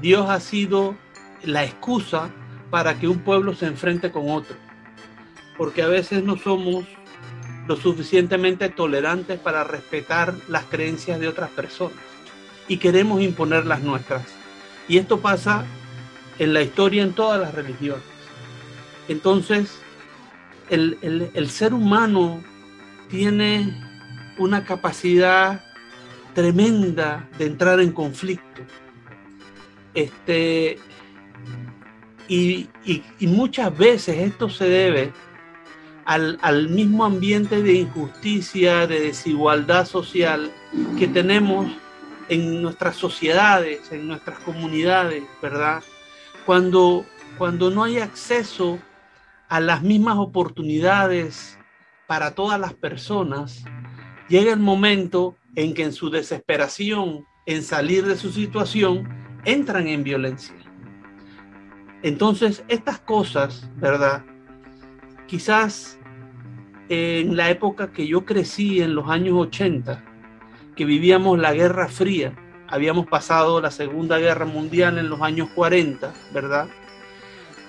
[0.01, 0.95] Dios ha sido
[1.43, 2.29] la excusa
[2.71, 4.66] para que un pueblo se enfrente con otro
[5.57, 6.85] porque a veces no somos
[7.67, 11.97] lo suficientemente tolerantes para respetar las creencias de otras personas
[12.67, 14.23] y queremos imponer las nuestras.
[14.87, 15.65] Y esto pasa
[16.39, 18.03] en la historia en todas las religiones.
[19.07, 19.79] Entonces,
[20.69, 22.43] el, ser humano
[23.09, 23.73] tiene
[24.37, 25.63] una capacidad
[26.33, 28.61] tremenda de entrar en conflicto.
[29.93, 30.77] Este,
[32.27, 35.11] y, y muchas veces esto se debe
[36.07, 40.53] al, mismo ambiente de injusticia, de desigualdad social
[40.97, 41.69] que tenemos
[42.29, 45.83] en nuestras sociedades, en nuestras comunidades, ¿verdad?
[46.45, 47.05] Cuando,
[47.37, 48.79] cuando no hay acceso
[49.49, 51.59] a las mismas oportunidades
[52.07, 53.65] para todas las personas,
[54.29, 59.09] llega el momento en que en su desesperación, en salir de su situación,
[59.43, 60.55] entran en violencia.
[62.01, 64.23] Entonces, estas cosas, ¿verdad?
[65.27, 65.96] Quizás
[66.89, 70.03] en la época que yo crecí, en los años 80,
[70.75, 72.33] que vivíamos la Guerra Fría,
[72.67, 76.67] habíamos pasado la Segunda Guerra Mundial en los años 40, ¿verdad?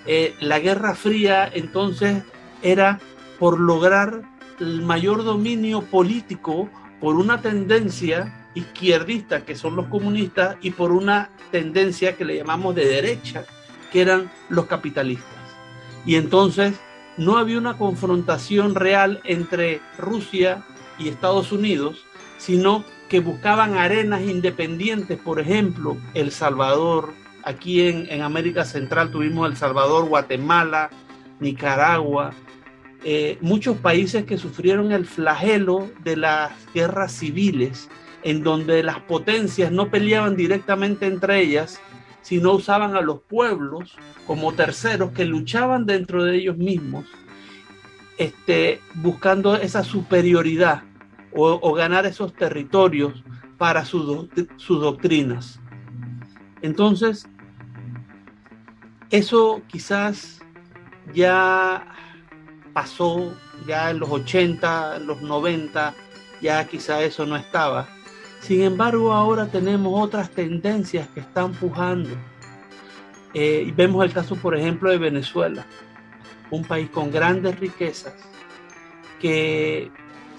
[0.06, 2.22] Eh, la Guerra Fría entonces
[2.62, 3.00] era
[3.38, 4.22] por lograr
[4.60, 6.68] el mayor dominio político
[7.00, 12.74] por una tendencia izquierdista, que son los comunistas, y por una tendencia que le llamamos
[12.74, 13.44] de derecha,
[13.92, 15.26] que eran los capitalistas.
[16.04, 16.74] Y entonces
[17.18, 20.64] no había una confrontación real entre Rusia
[20.98, 22.04] y Estados Unidos,
[22.38, 27.12] sino que buscaban arenas independientes, por ejemplo, El Salvador,
[27.42, 30.90] aquí en, América Central tuvimos El Salvador, Guatemala,
[31.40, 32.32] Nicaragua,
[33.04, 37.88] eh, muchos países que sufrieron el flagelo de las guerras civiles,
[38.22, 41.80] en donde las potencias no peleaban directamente entre ellas,
[42.22, 43.96] sino usaban a los pueblos
[44.26, 47.06] como terceros que luchaban dentro de ellos mismos,
[48.18, 50.82] este, buscando esa superioridad
[51.34, 53.22] o, ganar esos territorios
[53.58, 54.28] para sus
[54.66, 55.60] doctrinas.
[56.62, 57.28] Entonces,
[59.10, 60.40] eso quizás
[61.14, 61.86] ya
[62.72, 63.34] pasó,
[63.66, 65.94] ya en los 80, en los 90,
[66.40, 67.88] ya quizá eso no estaba.
[68.40, 72.10] Sin embargo, ahora tenemos otras tendencias que están pujando.
[73.34, 75.66] Eh, vemos el caso, por ejemplo, de Venezuela,
[76.50, 78.14] un país con grandes riquezas
[79.20, 79.90] que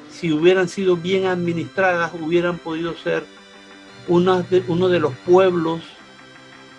[0.09, 3.25] si hubieran sido bien administradas hubieran podido ser
[4.07, 5.81] uno de, uno de los pueblos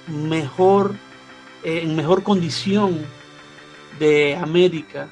[0.09, 0.95] mejor,
[1.63, 2.99] eh, en mejor condición
[3.99, 5.09] de América.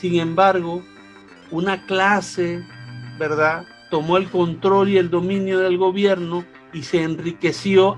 [0.00, 0.82] Sin embargo,
[1.50, 2.64] una clase,
[3.18, 3.66] ¿verdad?
[3.90, 7.96] Tomó el control y el dominio del gobierno y se enriqueció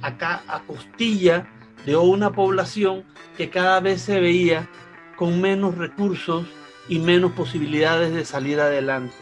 [0.00, 1.46] acá a costilla
[1.86, 3.04] de una población
[3.36, 4.68] que cada vez se veía
[5.16, 6.46] con menos recursos
[6.88, 9.14] y menos posibilidades de salir adelante.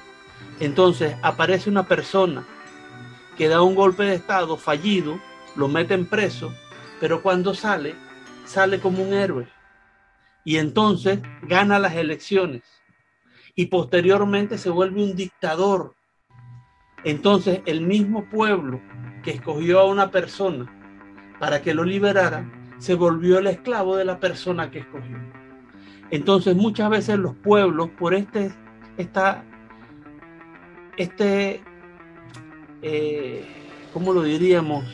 [0.60, 2.44] Entonces aparece una persona
[3.36, 5.20] que da un golpe de Estado fallido,
[5.54, 6.52] lo meten preso,
[7.00, 7.94] pero cuando sale,
[8.44, 9.46] sale como un héroe.
[10.44, 12.62] Y entonces gana las elecciones.
[13.54, 15.94] Y posteriormente se vuelve un dictador.
[17.04, 18.80] Entonces el mismo pueblo
[19.22, 20.66] que escogió a una persona
[21.38, 22.44] para que lo liberara,
[22.78, 25.16] se volvió el esclavo de la persona que escogió.
[26.10, 28.52] Entonces muchas veces los pueblos, por este,
[28.96, 29.44] esta,
[30.96, 31.60] este,
[32.82, 33.44] eh,
[33.92, 34.84] ¿cómo lo diríamos?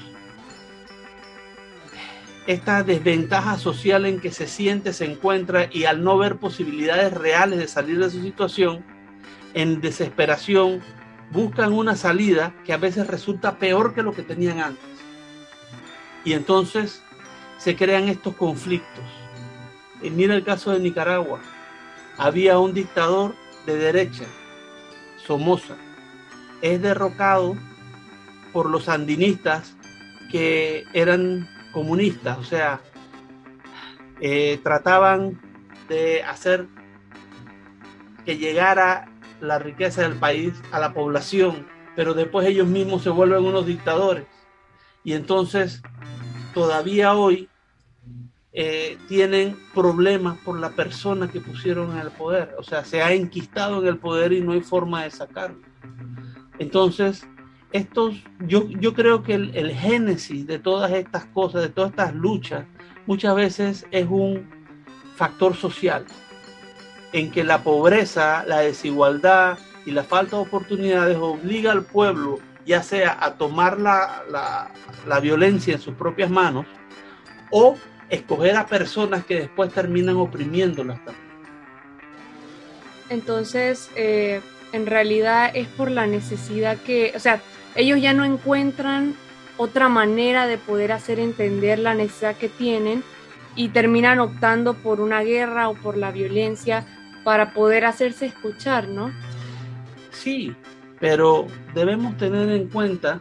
[2.46, 7.58] Esta desventaja social en que se siente, se encuentra y al no ver posibilidades reales
[7.58, 8.84] de salir de su situación,
[9.54, 10.82] en desesperación,
[11.34, 14.84] buscan una salida que a veces resulta peor que lo que tenían antes.
[16.24, 17.02] Y entonces
[17.58, 19.04] se crean estos conflictos
[20.00, 21.40] y mira el caso de Nicaragua.
[22.16, 23.34] Había un dictador
[23.66, 24.24] de derecha,
[25.26, 25.74] Somoza.
[26.62, 27.56] Es derrocado
[28.52, 29.76] por los sandinistas
[30.30, 32.80] que eran comunistas, o sea,
[34.20, 35.40] eh, trataban
[35.88, 36.68] de hacer
[38.24, 39.08] que llegara
[39.40, 41.66] la riqueza del país a la población,
[41.96, 44.26] pero después ellos mismos se vuelven unos dictadores.
[45.04, 45.82] Y entonces,
[46.54, 47.48] todavía hoy,
[48.56, 52.54] eh, tienen problemas por la persona que pusieron en el poder.
[52.56, 55.58] O sea, se ha enquistado en el poder y no hay forma de sacarlo.
[56.60, 57.26] Entonces,
[57.72, 58.14] estos,
[58.46, 62.64] yo, yo creo que el, génesis de todas estas cosas, de todas estas luchas,
[63.06, 64.48] muchas veces es un
[65.16, 66.04] factor social,
[67.14, 69.56] en que la pobreza, la desigualdad
[69.86, 74.72] y la falta de oportunidades obliga al pueblo, ya sea a tomar la, la,
[75.06, 76.66] la violencia en sus propias manos,
[77.52, 77.76] o
[78.10, 81.24] escoger a personas que después terminan oprimiéndolas también.
[83.10, 84.40] Entonces, eh,
[84.72, 87.40] en realidad es por la necesidad que, o sea,
[87.76, 89.14] ellos ya no encuentran
[89.56, 93.04] otra manera de poder hacer entender la necesidad que tienen
[93.54, 96.84] y terminan optando por una guerra o por la violencia
[97.24, 99.12] para poder hacerse escuchar, ¿no?
[100.10, 100.54] Sí,
[101.00, 103.20] pero debemos tener en cuenta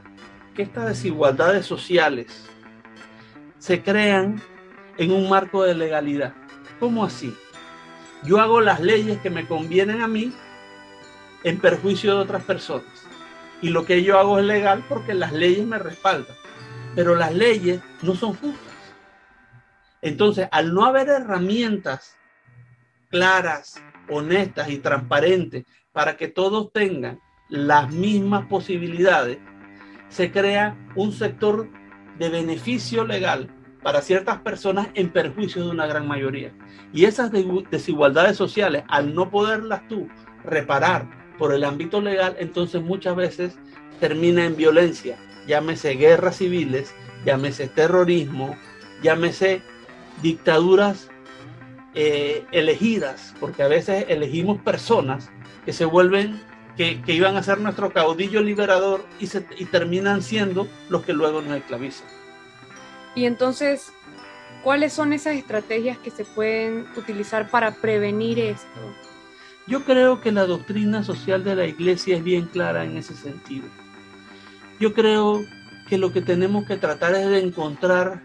[0.53, 2.45] que estas desigualdades sociales
[3.57, 4.41] se crean
[4.97, 6.33] en un marco de legalidad.
[6.79, 7.35] ¿Cómo así?
[8.23, 10.31] Yo hago las leyes que me convienen a mí
[11.43, 13.07] en perjuicio de otras personas.
[13.61, 16.35] Y lo que yo hago es legal porque las leyes me respaldan.
[16.95, 18.73] Pero las leyes no son justas.
[20.01, 22.17] Entonces, al no haber herramientas
[23.09, 23.81] claras,
[24.13, 29.37] honestas y transparentes para que todos tengan las mismas posibilidades,
[30.09, 31.69] se crea un sector
[32.17, 33.49] de beneficio legal
[33.81, 36.53] para ciertas personas en perjuicio de una gran mayoría.
[36.93, 40.07] Y esas desigualdades sociales, al no poderlas tú
[40.43, 43.57] reparar por el ámbito legal, entonces muchas veces
[43.99, 46.93] termina en violencia, llámese guerras civiles,
[47.25, 48.55] llámese terrorismo,
[49.01, 49.61] llámese
[50.21, 51.09] dictaduras
[51.95, 55.29] eh, elegidas, porque a veces elegimos personas
[55.63, 56.41] que se vuelven,
[56.75, 61.41] que, iban a ser nuestro caudillo liberador y, se, y terminan siendo los que luego
[61.41, 62.07] nos esclavizan.
[63.13, 63.93] Y entonces,
[64.63, 68.67] ¿cuáles son esas estrategias que se pueden utilizar para prevenir esto?
[69.67, 73.67] Yo creo que la doctrina social de la iglesia es bien clara en ese sentido.
[74.79, 75.41] Yo creo
[75.87, 78.23] que lo que tenemos que tratar es de encontrar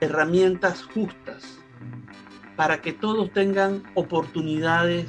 [0.00, 1.59] herramientas justas
[2.60, 5.06] para que todos tengan oportunidades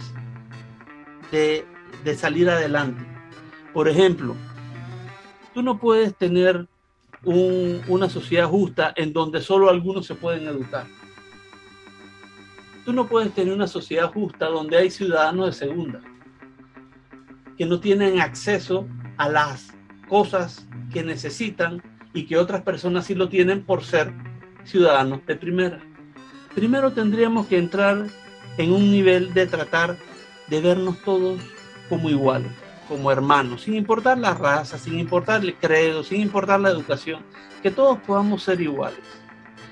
[1.33, 1.65] de,
[2.05, 3.05] de salir adelante.
[3.73, 4.37] Por ejemplo,
[5.53, 6.65] tú no puedes tener
[7.25, 10.85] un, una sociedad justa en donde solo algunos se pueden educar.
[12.85, 15.99] Tú no puedes tener una sociedad justa donde hay ciudadanos de segunda
[17.57, 18.87] que no tienen acceso
[19.17, 19.73] a las
[20.07, 21.83] cosas que necesitan
[22.13, 24.13] y que otras personas sí lo tienen por ser
[24.63, 25.90] ciudadanos de primera.
[26.55, 28.07] Primero tendríamos que entrar
[28.57, 29.95] en un nivel de tratar
[30.47, 31.39] de vernos todos
[31.89, 32.51] como iguales,
[32.87, 37.23] como hermanos, sin importar la raza, sin importar el credo, sin importar la educación,
[37.63, 38.99] que todos podamos ser iguales.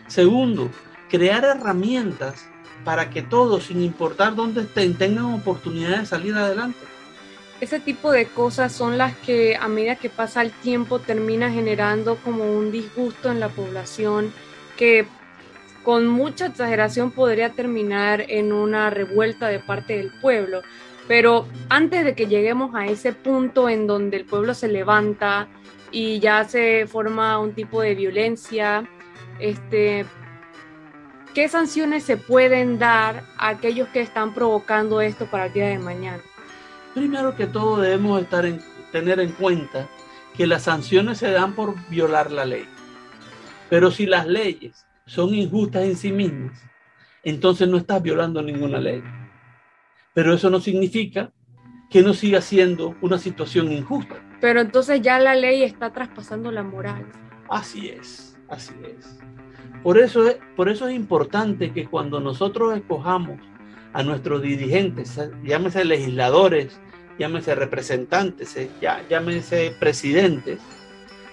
[0.07, 0.69] Segundo,
[1.09, 2.47] crear herramientas
[2.85, 6.79] para que todos, sin importar dónde estén, tengan oportunidad de salir adelante.
[7.59, 12.15] Ese tipo de cosas son las que a medida que pasa el tiempo termina generando
[12.23, 14.31] como un disgusto en la población
[14.77, 15.07] que
[15.89, 20.61] con mucha exageración podría terminar en una revuelta de parte del pueblo.
[21.07, 25.47] Pero antes de que lleguemos a ese punto en donde el pueblo se levanta
[25.91, 28.87] y ya se forma un tipo de violencia,
[29.39, 30.05] este,
[31.33, 35.79] ¿qué sanciones se pueden dar a aquellos que están provocando esto para el día de
[35.79, 36.21] mañana?
[36.93, 38.61] Primero que todo debemos estar en,
[38.91, 39.89] tener en cuenta
[40.37, 42.67] que las sanciones se dan por violar la ley.
[43.71, 46.63] Pero si las leyes son injustas en sí mismas,
[47.23, 49.03] entonces no estás violando ninguna ley.
[50.13, 51.31] Pero eso no significa
[51.89, 54.23] que no siga siendo una situación injusta.
[54.39, 57.07] Pero entonces ya la ley está traspasando la moral.
[57.49, 59.19] Así es, así es.
[59.81, 63.39] Por eso, es, por eso es importante que cuando nosotros escojamos
[63.93, 66.79] a nuestros dirigentes, llámese legisladores,
[67.17, 68.55] llámese representantes,
[69.09, 70.59] llámese presidentes,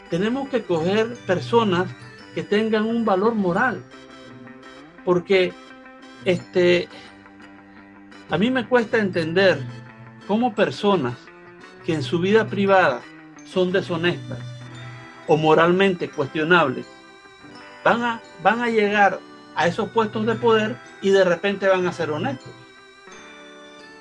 [0.09, 1.95] tenemos que coger personas
[2.37, 3.83] que tengan un valor moral.
[5.07, 5.55] Porque
[6.27, 6.87] este,
[8.29, 9.59] a mí me cuesta entender
[10.29, 11.15] cómo personas
[11.87, 13.01] que en su vida privada
[13.47, 14.39] son deshonestas
[15.27, 16.85] o moralmente cuestionables
[17.83, 19.19] van a, van a llegar
[19.55, 22.53] a esos puestos de poder y de repente van a ser honestos.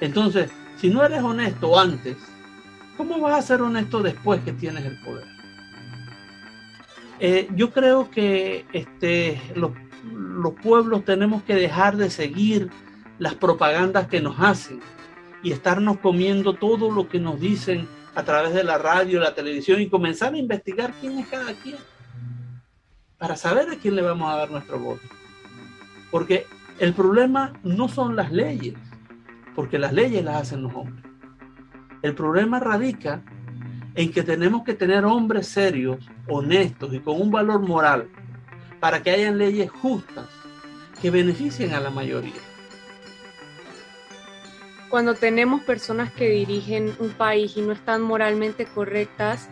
[0.02, 2.18] Entonces, si no eres honesto antes,
[2.98, 5.35] ¿cómo vas a ser honesto después que tienes el poder?
[7.20, 9.72] Eh, yo creo que este, los,
[10.12, 12.70] los pueblos tenemos que dejar de seguir
[13.20, 14.82] las propagandas que nos hacen
[15.42, 19.82] y estarnos comiendo todo lo que nos dicen a través de la radio, la televisión
[19.82, 21.78] y comenzar a investigar quién es cada quien
[23.18, 25.02] para saber a quién le vamos a dar nuestro voto.
[26.12, 26.46] Porque
[26.80, 28.76] el problema no son las leyes,
[29.56, 31.04] porque las leyes las hacen los hombres.
[32.02, 33.24] El problema radica
[33.96, 38.10] en que tenemos que tener hombres serios, honestos y con un valor moral
[38.80, 40.28] para que hayan leyes justas
[41.02, 42.34] que beneficien a la mayoría.
[44.90, 49.50] Cuando tenemos personas que dirigen un país y no están moralmente correctas,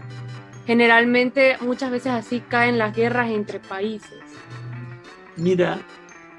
[0.65, 4.19] generalmente muchas veces así caen las guerras entre países.
[5.35, 5.79] Mira,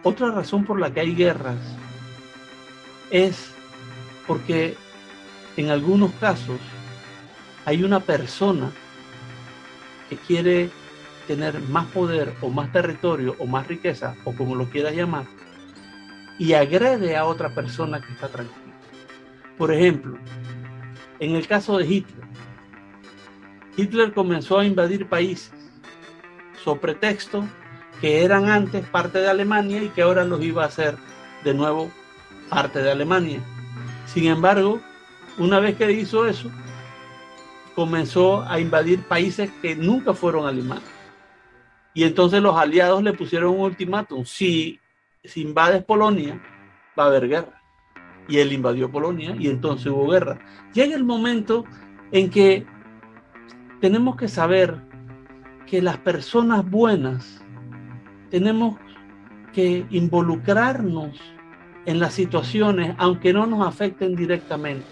[0.03, 1.59] otra razón por la que hay guerras
[3.11, 3.51] es
[4.27, 4.77] porque
[5.57, 6.59] en algunos casos
[7.65, 8.71] hay una persona
[10.09, 10.71] que quiere
[11.27, 15.25] tener más poder o más territorio o más riqueza o como lo quieras llamar
[16.39, 18.61] y agrede a otra persona que está tranquila.
[19.57, 20.19] Por ejemplo,
[21.21, 22.25] en el caso de Hitler,
[23.77, 25.53] Hitler comenzó a invadir países
[26.63, 27.45] sobre pretexto
[28.01, 30.97] que eran antes parte de Alemania y que ahora los iba a hacer
[31.45, 31.91] de nuevo
[32.49, 33.41] parte de Alemania.
[34.07, 34.81] Sin embargo,
[35.39, 36.51] una vez que hizo eso,
[37.75, 40.85] comenzó a invadir países que nunca fueron alemanes.
[41.93, 44.25] Y entonces los aliados le pusieron un ultimátum.
[44.25, 44.81] Si,
[45.23, 46.41] si invades Polonia,
[46.99, 47.63] va a haber guerra.
[48.29, 50.39] Y él invadió Polonia y entonces hubo guerra.
[50.73, 51.65] Llega el momento
[52.11, 52.67] en que
[53.81, 54.81] tenemos que saber
[55.67, 57.43] que las personas buenas
[58.31, 58.79] tenemos
[59.53, 61.21] que involucrarnos
[61.87, 64.87] en las situaciones, aunque no nos afecten directamente.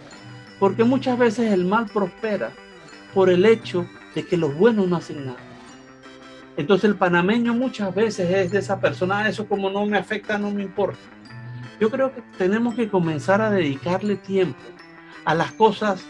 [0.60, 2.52] Porque muchas veces el mal prospera
[3.14, 5.38] por el hecho de que los buenos no hacen nada.
[6.56, 10.38] Entonces el panameño muchas veces es de esa persona, ah, eso como no me afecta,
[10.38, 11.00] no me importa.
[11.80, 14.60] Yo creo que tenemos que comenzar a dedicarle tiempo
[15.24, 16.04] a las cosas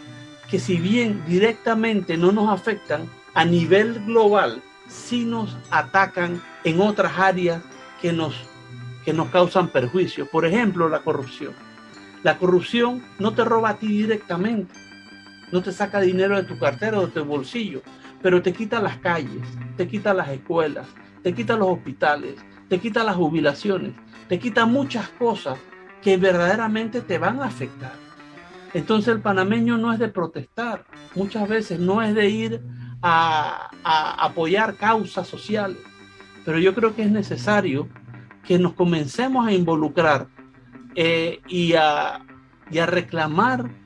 [0.49, 7.17] que si bien directamente no nos afectan, a nivel global sí nos atacan en otras
[7.17, 7.61] áreas
[8.01, 8.35] que nos,
[9.05, 10.27] que nos causan perjuicio.
[10.27, 11.53] Por ejemplo, la corrupción.
[12.21, 14.73] La corrupción no te roba a ti directamente,
[15.53, 17.83] no te saca dinero de tu cartera o de tu bolsillo,
[18.23, 19.47] pero te quita las calles,
[19.77, 20.87] te quita las escuelas,
[21.21, 23.93] te quita los hospitales, te quita las jubilaciones,
[24.27, 25.59] te quita muchas cosas
[26.01, 27.93] que verdaderamente te van a afectar.
[28.73, 32.61] Entonces el panameño no es de protestar, muchas veces no es de ir
[33.03, 33.69] a,
[34.25, 35.77] apoyar causas sociales,
[36.43, 37.87] pero yo creo que es necesario
[38.43, 40.29] que nos comencemos a involucrar
[40.95, 42.25] eh, y, a,
[42.71, 43.82] y a reclamar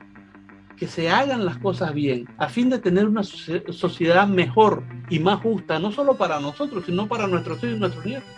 [0.78, 5.40] que se hagan las cosas bien, a fin de tener una sociedad mejor y más
[5.40, 8.28] justa, no solo para nosotros, sino para nuestros hijos y nuestros nietos.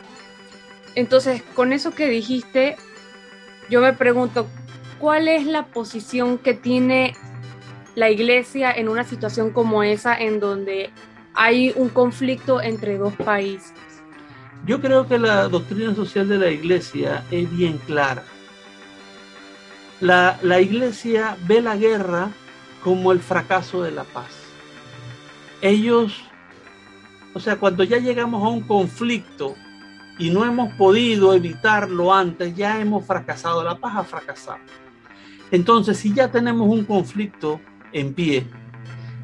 [0.95, 2.76] Entonces, con eso que dijiste,
[3.68, 4.47] yo me pregunto,
[4.99, 7.14] ¿cuál es la posición que tiene
[7.95, 10.91] la iglesia en una situación como esa en donde
[11.34, 13.74] hay un conflicto entre dos países?
[14.66, 18.24] Yo creo que la doctrina social de la iglesia es bien clara.
[20.01, 22.30] La, iglesia ve la guerra
[22.82, 24.30] como el fracaso de la paz.
[25.61, 26.22] Ellos,
[27.34, 29.57] o sea, cuando ya llegamos a un conflicto
[30.18, 34.61] y no hemos podido evitarlo antes, ya hemos fracasado, la paz ha fracasado.
[35.51, 37.61] Entonces, si ya tenemos un conflicto
[37.92, 38.46] en pie,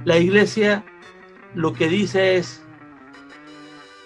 [0.05, 0.85] la iglesia
[1.55, 2.63] lo que dice es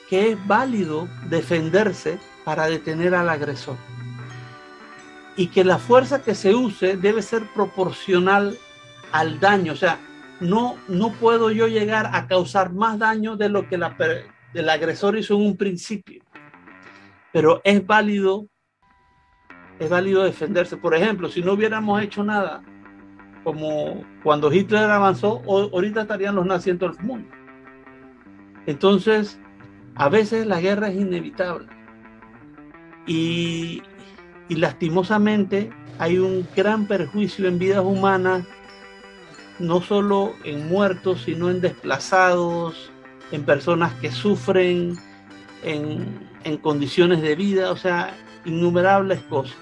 [0.08, 3.76] que es válido defenderse para detener al agresor
[5.36, 8.56] y que la fuerza que se use debe ser proporcional
[9.12, 9.72] al daño.
[9.72, 9.98] O sea,
[10.40, 13.96] no, no puedo yo llegar a causar más daño de lo que la,
[14.54, 16.22] el agresor hizo en un principio.
[17.32, 18.46] Pero es válido,
[19.78, 20.76] es válido defenderse.
[20.76, 22.62] Por ejemplo, si no hubiéramos hecho nada,
[23.44, 27.28] como cuando Hitler avanzó, ahorita estarían los nazis en todo el mundo.
[28.66, 29.40] Entonces,
[29.94, 31.68] a veces la guerra es inevitable.
[33.06, 33.82] Y,
[34.50, 38.44] y lastimosamente hay un gran perjuicio en vidas humanas
[39.60, 42.90] no solo en muertos, sino en desplazados,
[43.30, 44.98] en personas que sufren,
[45.62, 46.28] en,
[46.62, 49.56] condiciones de vida, o sea, innumerables cosas.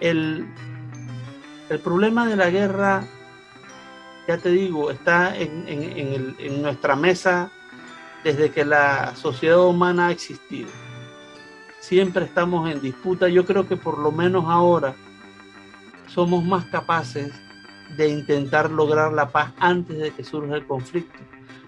[0.00, 0.46] El,
[1.70, 3.04] el, problema de la guerra,
[4.26, 5.64] ya te digo, está en,
[6.38, 7.50] en nuestra mesa
[8.24, 10.68] desde que la sociedad humana ha existido.
[11.80, 13.28] Siempre estamos en disputa.
[13.28, 14.94] Yo creo que por lo menos ahora
[16.06, 17.32] somos más capaces
[17.96, 21.18] de intentar lograr la paz antes de que surja el conflicto.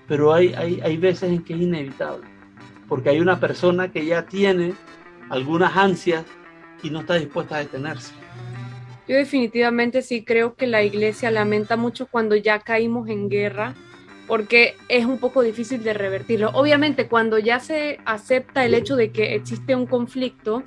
[0.07, 2.27] Pero hay, hay, hay veces en que es inevitable,
[2.89, 4.75] porque hay una persona que ya tiene
[5.29, 6.25] algunas ansias
[6.83, 8.13] y no está dispuesta a detenerse.
[9.07, 13.75] Yo definitivamente sí creo que la iglesia lamenta mucho cuando ya caímos en guerra,
[14.31, 16.51] porque es un poco difícil de revertirlo.
[16.51, 20.63] Obviamente cuando ya se acepta el hecho de que existe un conflicto,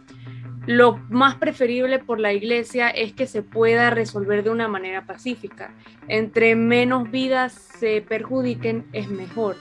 [0.66, 5.74] lo más preferible por la iglesia es que se pueda resolver de una manera pacífica.
[6.10, 9.56] Entre menos vidas se perjudiquen es mejor.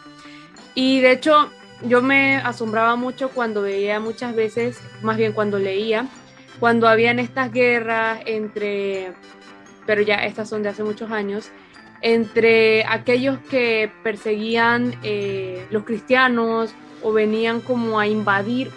[0.74, 1.48] Y de hecho
[1.86, 6.08] yo me asombraba mucho cuando veía muchas veces, más bien cuando leía,
[6.58, 9.12] cuando habían estas guerras entre,
[9.86, 11.52] pero ya estas son de hace muchos años,
[12.02, 18.70] entre aquellos que perseguían eh, los cristianos o venían como a invadir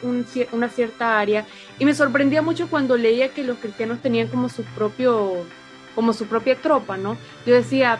[0.52, 1.46] una cierta área.
[1.80, 5.46] Y me sorprendía mucho cuando leía que los cristianos tenían como su propio,
[5.94, 7.18] como su propia tropa, ¿no?
[7.46, 8.00] Yo decía,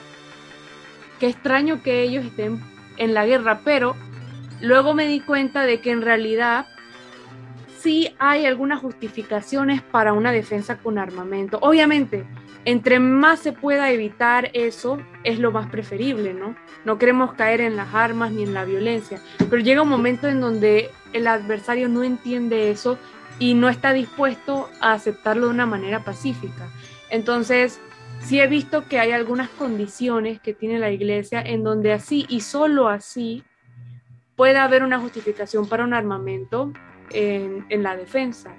[1.20, 2.62] qué extraño que ellos estén
[2.98, 3.96] en la guerra, pero
[4.62, 6.68] luego me di cuenta de que en realidad
[7.86, 11.60] sí hay algunas justificaciones para una defensa con armamento.
[11.62, 12.26] Obviamente,
[12.66, 16.56] entre más se pueda evitar eso, es lo más preferible, ¿no?
[16.84, 19.22] No queremos caer en las armas ni en la violencia,
[19.52, 22.98] pero llega un momento en donde el adversario no entiende eso
[23.38, 26.68] y no está dispuesto a aceptarlo de una manera pacífica.
[27.12, 27.80] Entonces,
[28.20, 32.42] sí he visto que hay algunas condiciones que tiene la iglesia en donde así y
[32.42, 33.44] solo así
[34.36, 36.74] puede haber una justificación para un armamento
[37.12, 38.52] en, en la defensa.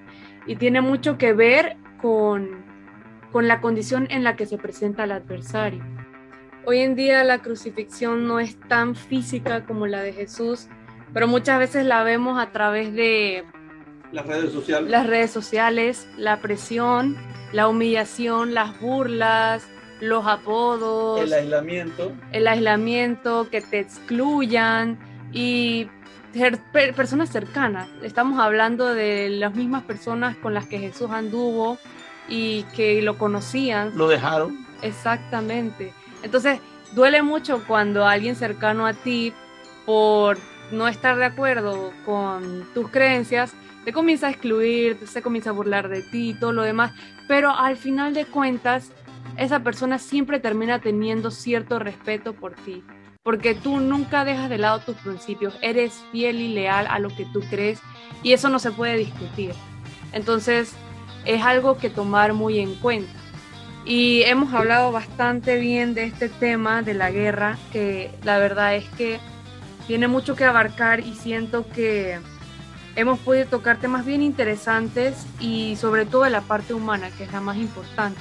[0.47, 2.67] Y tiene mucho que ver con
[3.37, 5.85] con la condición en la que se presenta el adversario.
[6.65, 10.69] Hoy en día la crucifixión no es tan física como la de Jesús,
[11.13, 13.45] pero muchas veces la vemos a través de
[14.11, 17.15] las redes sociales, las redes sociales la presión,
[17.53, 19.69] la humillación, las burlas,
[20.01, 24.99] los apodos, el aislamiento, el aislamiento, que te excluyan
[25.31, 25.89] y
[26.95, 27.89] personas cercanas.
[28.03, 31.79] Estamos hablando de las mismas personas con las que Jesús anduvo,
[32.29, 33.97] y que lo conocían.
[33.97, 34.67] Lo dejaron.
[34.83, 35.93] Exactamente.
[36.23, 36.61] Entonces,
[36.93, 39.33] duele mucho cuando alguien cercano a ti,
[39.85, 40.39] por
[40.73, 45.89] no estar de acuerdo con tus creencias, te comienza a excluir, se comienza a burlar
[45.89, 46.93] de ti y todo lo demás,
[47.29, 48.91] pero al final de cuentas,
[49.37, 52.83] esa persona siempre termina teniendo cierto respeto por ti.
[53.27, 57.25] Porque tú nunca dejas de lado tus principios, eres fiel y leal a lo que
[57.25, 57.81] tú crees
[58.23, 59.53] y eso no se puede discutir.
[60.13, 60.75] Entonces,
[61.25, 63.19] es algo que tomar muy en cuenta.
[63.85, 68.89] Y hemos hablado bastante bien de este tema de la guerra, que la verdad es
[68.91, 69.19] que
[69.89, 72.21] tiene mucho que abarcar y siento que
[72.95, 77.41] hemos podido tocar temas bien interesantes y sobre todo la parte humana, que es la
[77.41, 78.21] más importante.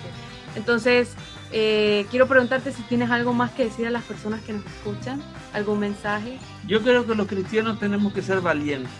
[0.55, 1.13] Entonces,
[1.51, 5.21] eh, quiero preguntarte si tienes algo más que decir a las personas que nos escuchan,
[5.53, 6.39] algún mensaje.
[6.67, 8.91] Yo creo que los cristianos tenemos que ser valientes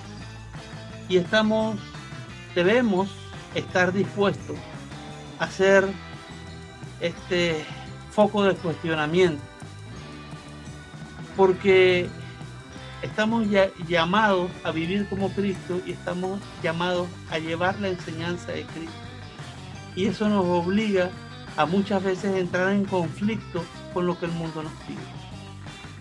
[1.07, 1.77] y estamos,
[2.53, 3.09] debemos
[3.53, 4.57] estar dispuestos
[5.39, 5.87] a ser
[6.99, 7.65] este
[8.11, 9.43] foco de cuestionamiento,
[11.35, 12.07] porque
[13.01, 13.47] estamos
[13.87, 18.93] llamados a vivir como Cristo y estamos llamados a llevar la enseñanza de Cristo.
[19.95, 21.24] Y eso nos obliga a
[21.65, 24.99] muchas veces entrar en conflicto con lo que el mundo nos pide.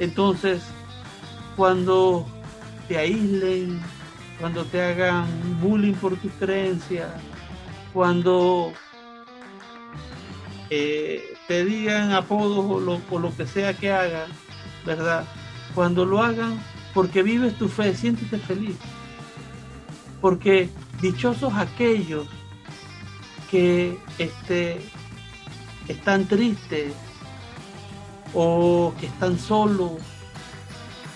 [0.01, 0.63] Entonces,
[1.57, 2.27] cuando
[2.89, 3.81] te aíslen,
[4.41, 5.27] cuando te hagan
[5.61, 7.09] bullying por tus creencias,
[7.93, 8.73] cuando
[10.71, 14.29] eh, te digan apodos o lo, lo que sea que hagan,
[14.85, 15.25] ¿verdad?
[15.75, 16.59] Cuando lo hagan
[16.93, 18.77] porque vives tu fe, siéntete feliz.
[20.21, 20.69] Porque
[21.01, 22.27] dichosos aquellos
[23.51, 24.81] que este,
[25.89, 26.93] están tristes
[28.32, 29.93] o que están solos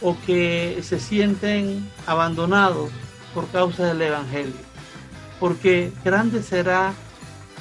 [0.00, 2.90] o que se sienten abandonados
[3.34, 4.68] por causa del Evangelio
[5.40, 6.92] porque grande será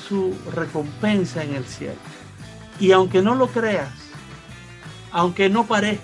[0.08, 1.97] su recompensa en el cielo.
[2.80, 3.89] Y aunque no lo creas,
[5.12, 6.03] aunque no parezca,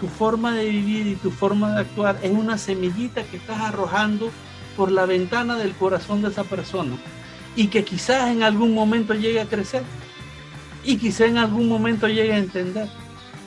[0.00, 4.30] tu forma de vivir y tu forma de actuar es una semillita que estás arrojando
[4.76, 6.96] por la ventana del corazón de esa persona
[7.54, 9.82] y que quizás en algún momento llegue a crecer
[10.84, 12.88] y quizás en algún momento llegue a entender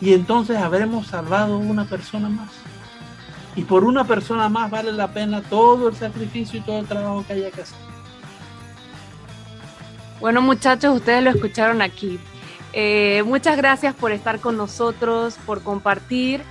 [0.02, 2.50] y entonces habremos salvado una persona más.
[3.56, 7.24] Y por una persona más vale la pena todo el sacrificio y todo el trabajo
[7.26, 7.78] que haya que hacer.
[10.20, 12.20] Bueno muchachos, ustedes lo escucharon aquí.
[12.74, 16.42] Eh, muchas gracias por estar con nosotros, por compartir.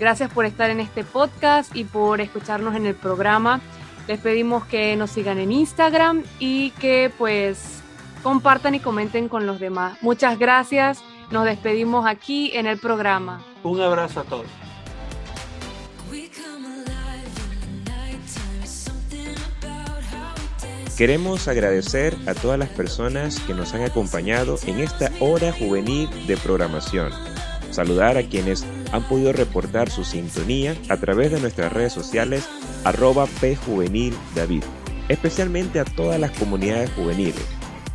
[0.00, 3.60] Gracias por estar en este podcast y por escucharnos en el programa.
[4.08, 7.82] Les pedimos que nos sigan en Instagram y que pues
[8.22, 9.98] compartan y comenten con los demás.
[10.00, 11.02] Muchas gracias.
[11.30, 13.44] Nos despedimos aquí en el programa.
[13.64, 14.46] Un abrazo a todos.
[20.96, 26.38] Queremos agradecer a todas las personas que nos han acompañado en esta hora juvenil de
[26.38, 27.12] programación.
[27.70, 32.48] Saludar a quienes han podido reportar su sintonía a través de nuestras redes sociales
[32.86, 34.62] arroba pjuvenildavid.
[35.08, 37.44] Especialmente a todas las comunidades juveniles,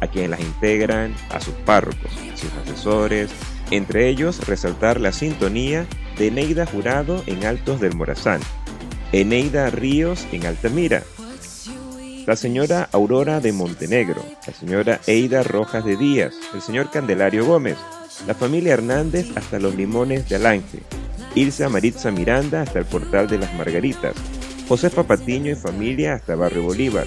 [0.01, 3.31] a quienes las integran, a sus párrocos, a sus asesores,
[3.69, 5.85] entre ellos resaltar la sintonía
[6.17, 8.41] de Neida Jurado en Altos del Morazán,
[9.13, 11.03] Eneida Ríos en Altamira,
[12.25, 17.77] la señora Aurora de Montenegro, la señora Eida Rojas de Díaz, el señor Candelario Gómez,
[18.27, 20.79] la familia Hernández hasta los Limones de Alange,
[21.33, 24.13] Ilsa Maritza Miranda hasta el Portal de las Margaritas,
[24.71, 27.05] José Patiño y familia hasta Barrio Bolívar,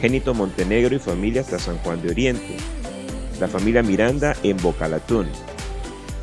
[0.00, 2.56] Génito Montenegro y familia hasta San Juan de Oriente,
[3.38, 5.26] la familia Miranda en Bocalatún,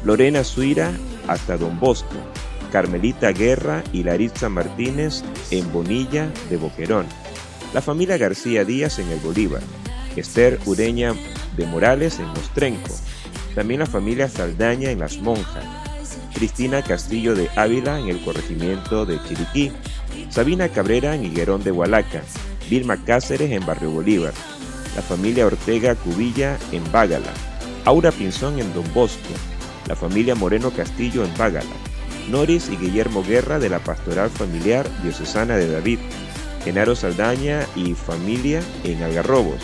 [0.03, 0.91] Lorena Suira
[1.27, 2.15] hasta Don Bosco,
[2.71, 7.05] Carmelita Guerra y Laritza Martínez en Bonilla de Boquerón,
[7.71, 9.61] la familia García Díaz en el Bolívar,
[10.15, 11.13] Esther Ureña
[11.55, 12.89] de Morales en Mostrenco,
[13.53, 15.63] también la familia Saldaña en Las Monjas,
[16.33, 19.71] Cristina Castillo de Ávila en el corregimiento de Chiriquí,
[20.35, 22.21] Sabina Cabrera en Higuerón de Hualaca,
[22.69, 24.33] Vilma Cáceres en Barrio Bolívar,
[24.93, 27.31] la familia Ortega Cubilla en Bágala,
[27.85, 29.29] Aura Pinzón en Don Bosco,
[29.87, 31.71] la familia Moreno Castillo en Bágala,
[32.29, 35.99] Noris y Guillermo Guerra de la Pastoral Familiar Diocesana de David,
[36.65, 39.61] Genaro Saldaña y familia en Algarrobos.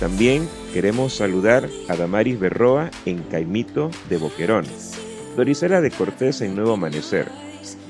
[0.00, 4.64] También queremos saludar a Damaris Berroa en Caimito de Boquerón,
[5.36, 7.30] Dorisela de Cortés en Nuevo Amanecer,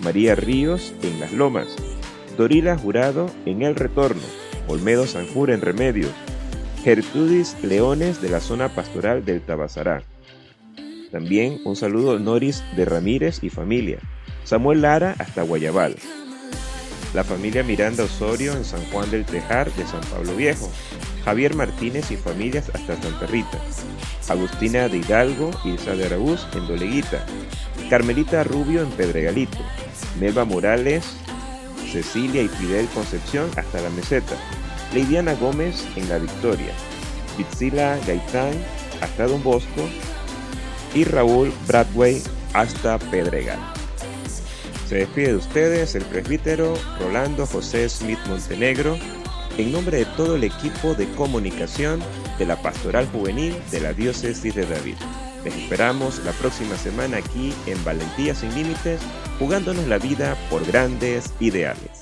[0.02, 1.68] María Ríos en Las Lomas,
[2.36, 4.22] Dorila Jurado en El Retorno,
[4.66, 6.10] Olmedo Sanjur en Remedios,
[6.82, 10.02] Gertrudis Leones de la zona pastoral del Tabasará.
[11.12, 13.98] También un saludo Noris de Ramírez y familia,
[14.44, 15.94] Samuel Lara hasta Guayabal,
[17.14, 20.70] la familia Miranda Osorio en San Juan del Tejar de San Pablo Viejo,
[21.24, 23.58] Javier Martínez y familias hasta Santa Rita,
[24.28, 27.24] Agustina de Hidalgo y Isa de Aragús en Doleguita,
[27.90, 29.58] Carmelita Rubio en Pedregalito,
[30.18, 31.04] Melba Morales,
[31.90, 34.34] Cecilia y Fidel Concepción hasta la meseta,
[34.92, 36.72] Leidiana Gómez en La Victoria,
[37.36, 38.52] Pizzila Gaitán
[39.00, 39.88] hasta Don Bosco
[40.94, 42.22] y Raúl Bradway
[42.54, 43.58] hasta Pedregal.
[44.88, 48.98] Se despide de ustedes el presbítero Rolando José Smith Montenegro
[49.58, 52.00] en nombre de todo el equipo de comunicación
[52.38, 54.96] de la Pastoral Juvenil de la Diócesis de David.
[55.44, 59.00] Les esperamos la próxima semana aquí en Valentía sin Límites,
[59.38, 62.01] jugándonos la vida por grandes ideales.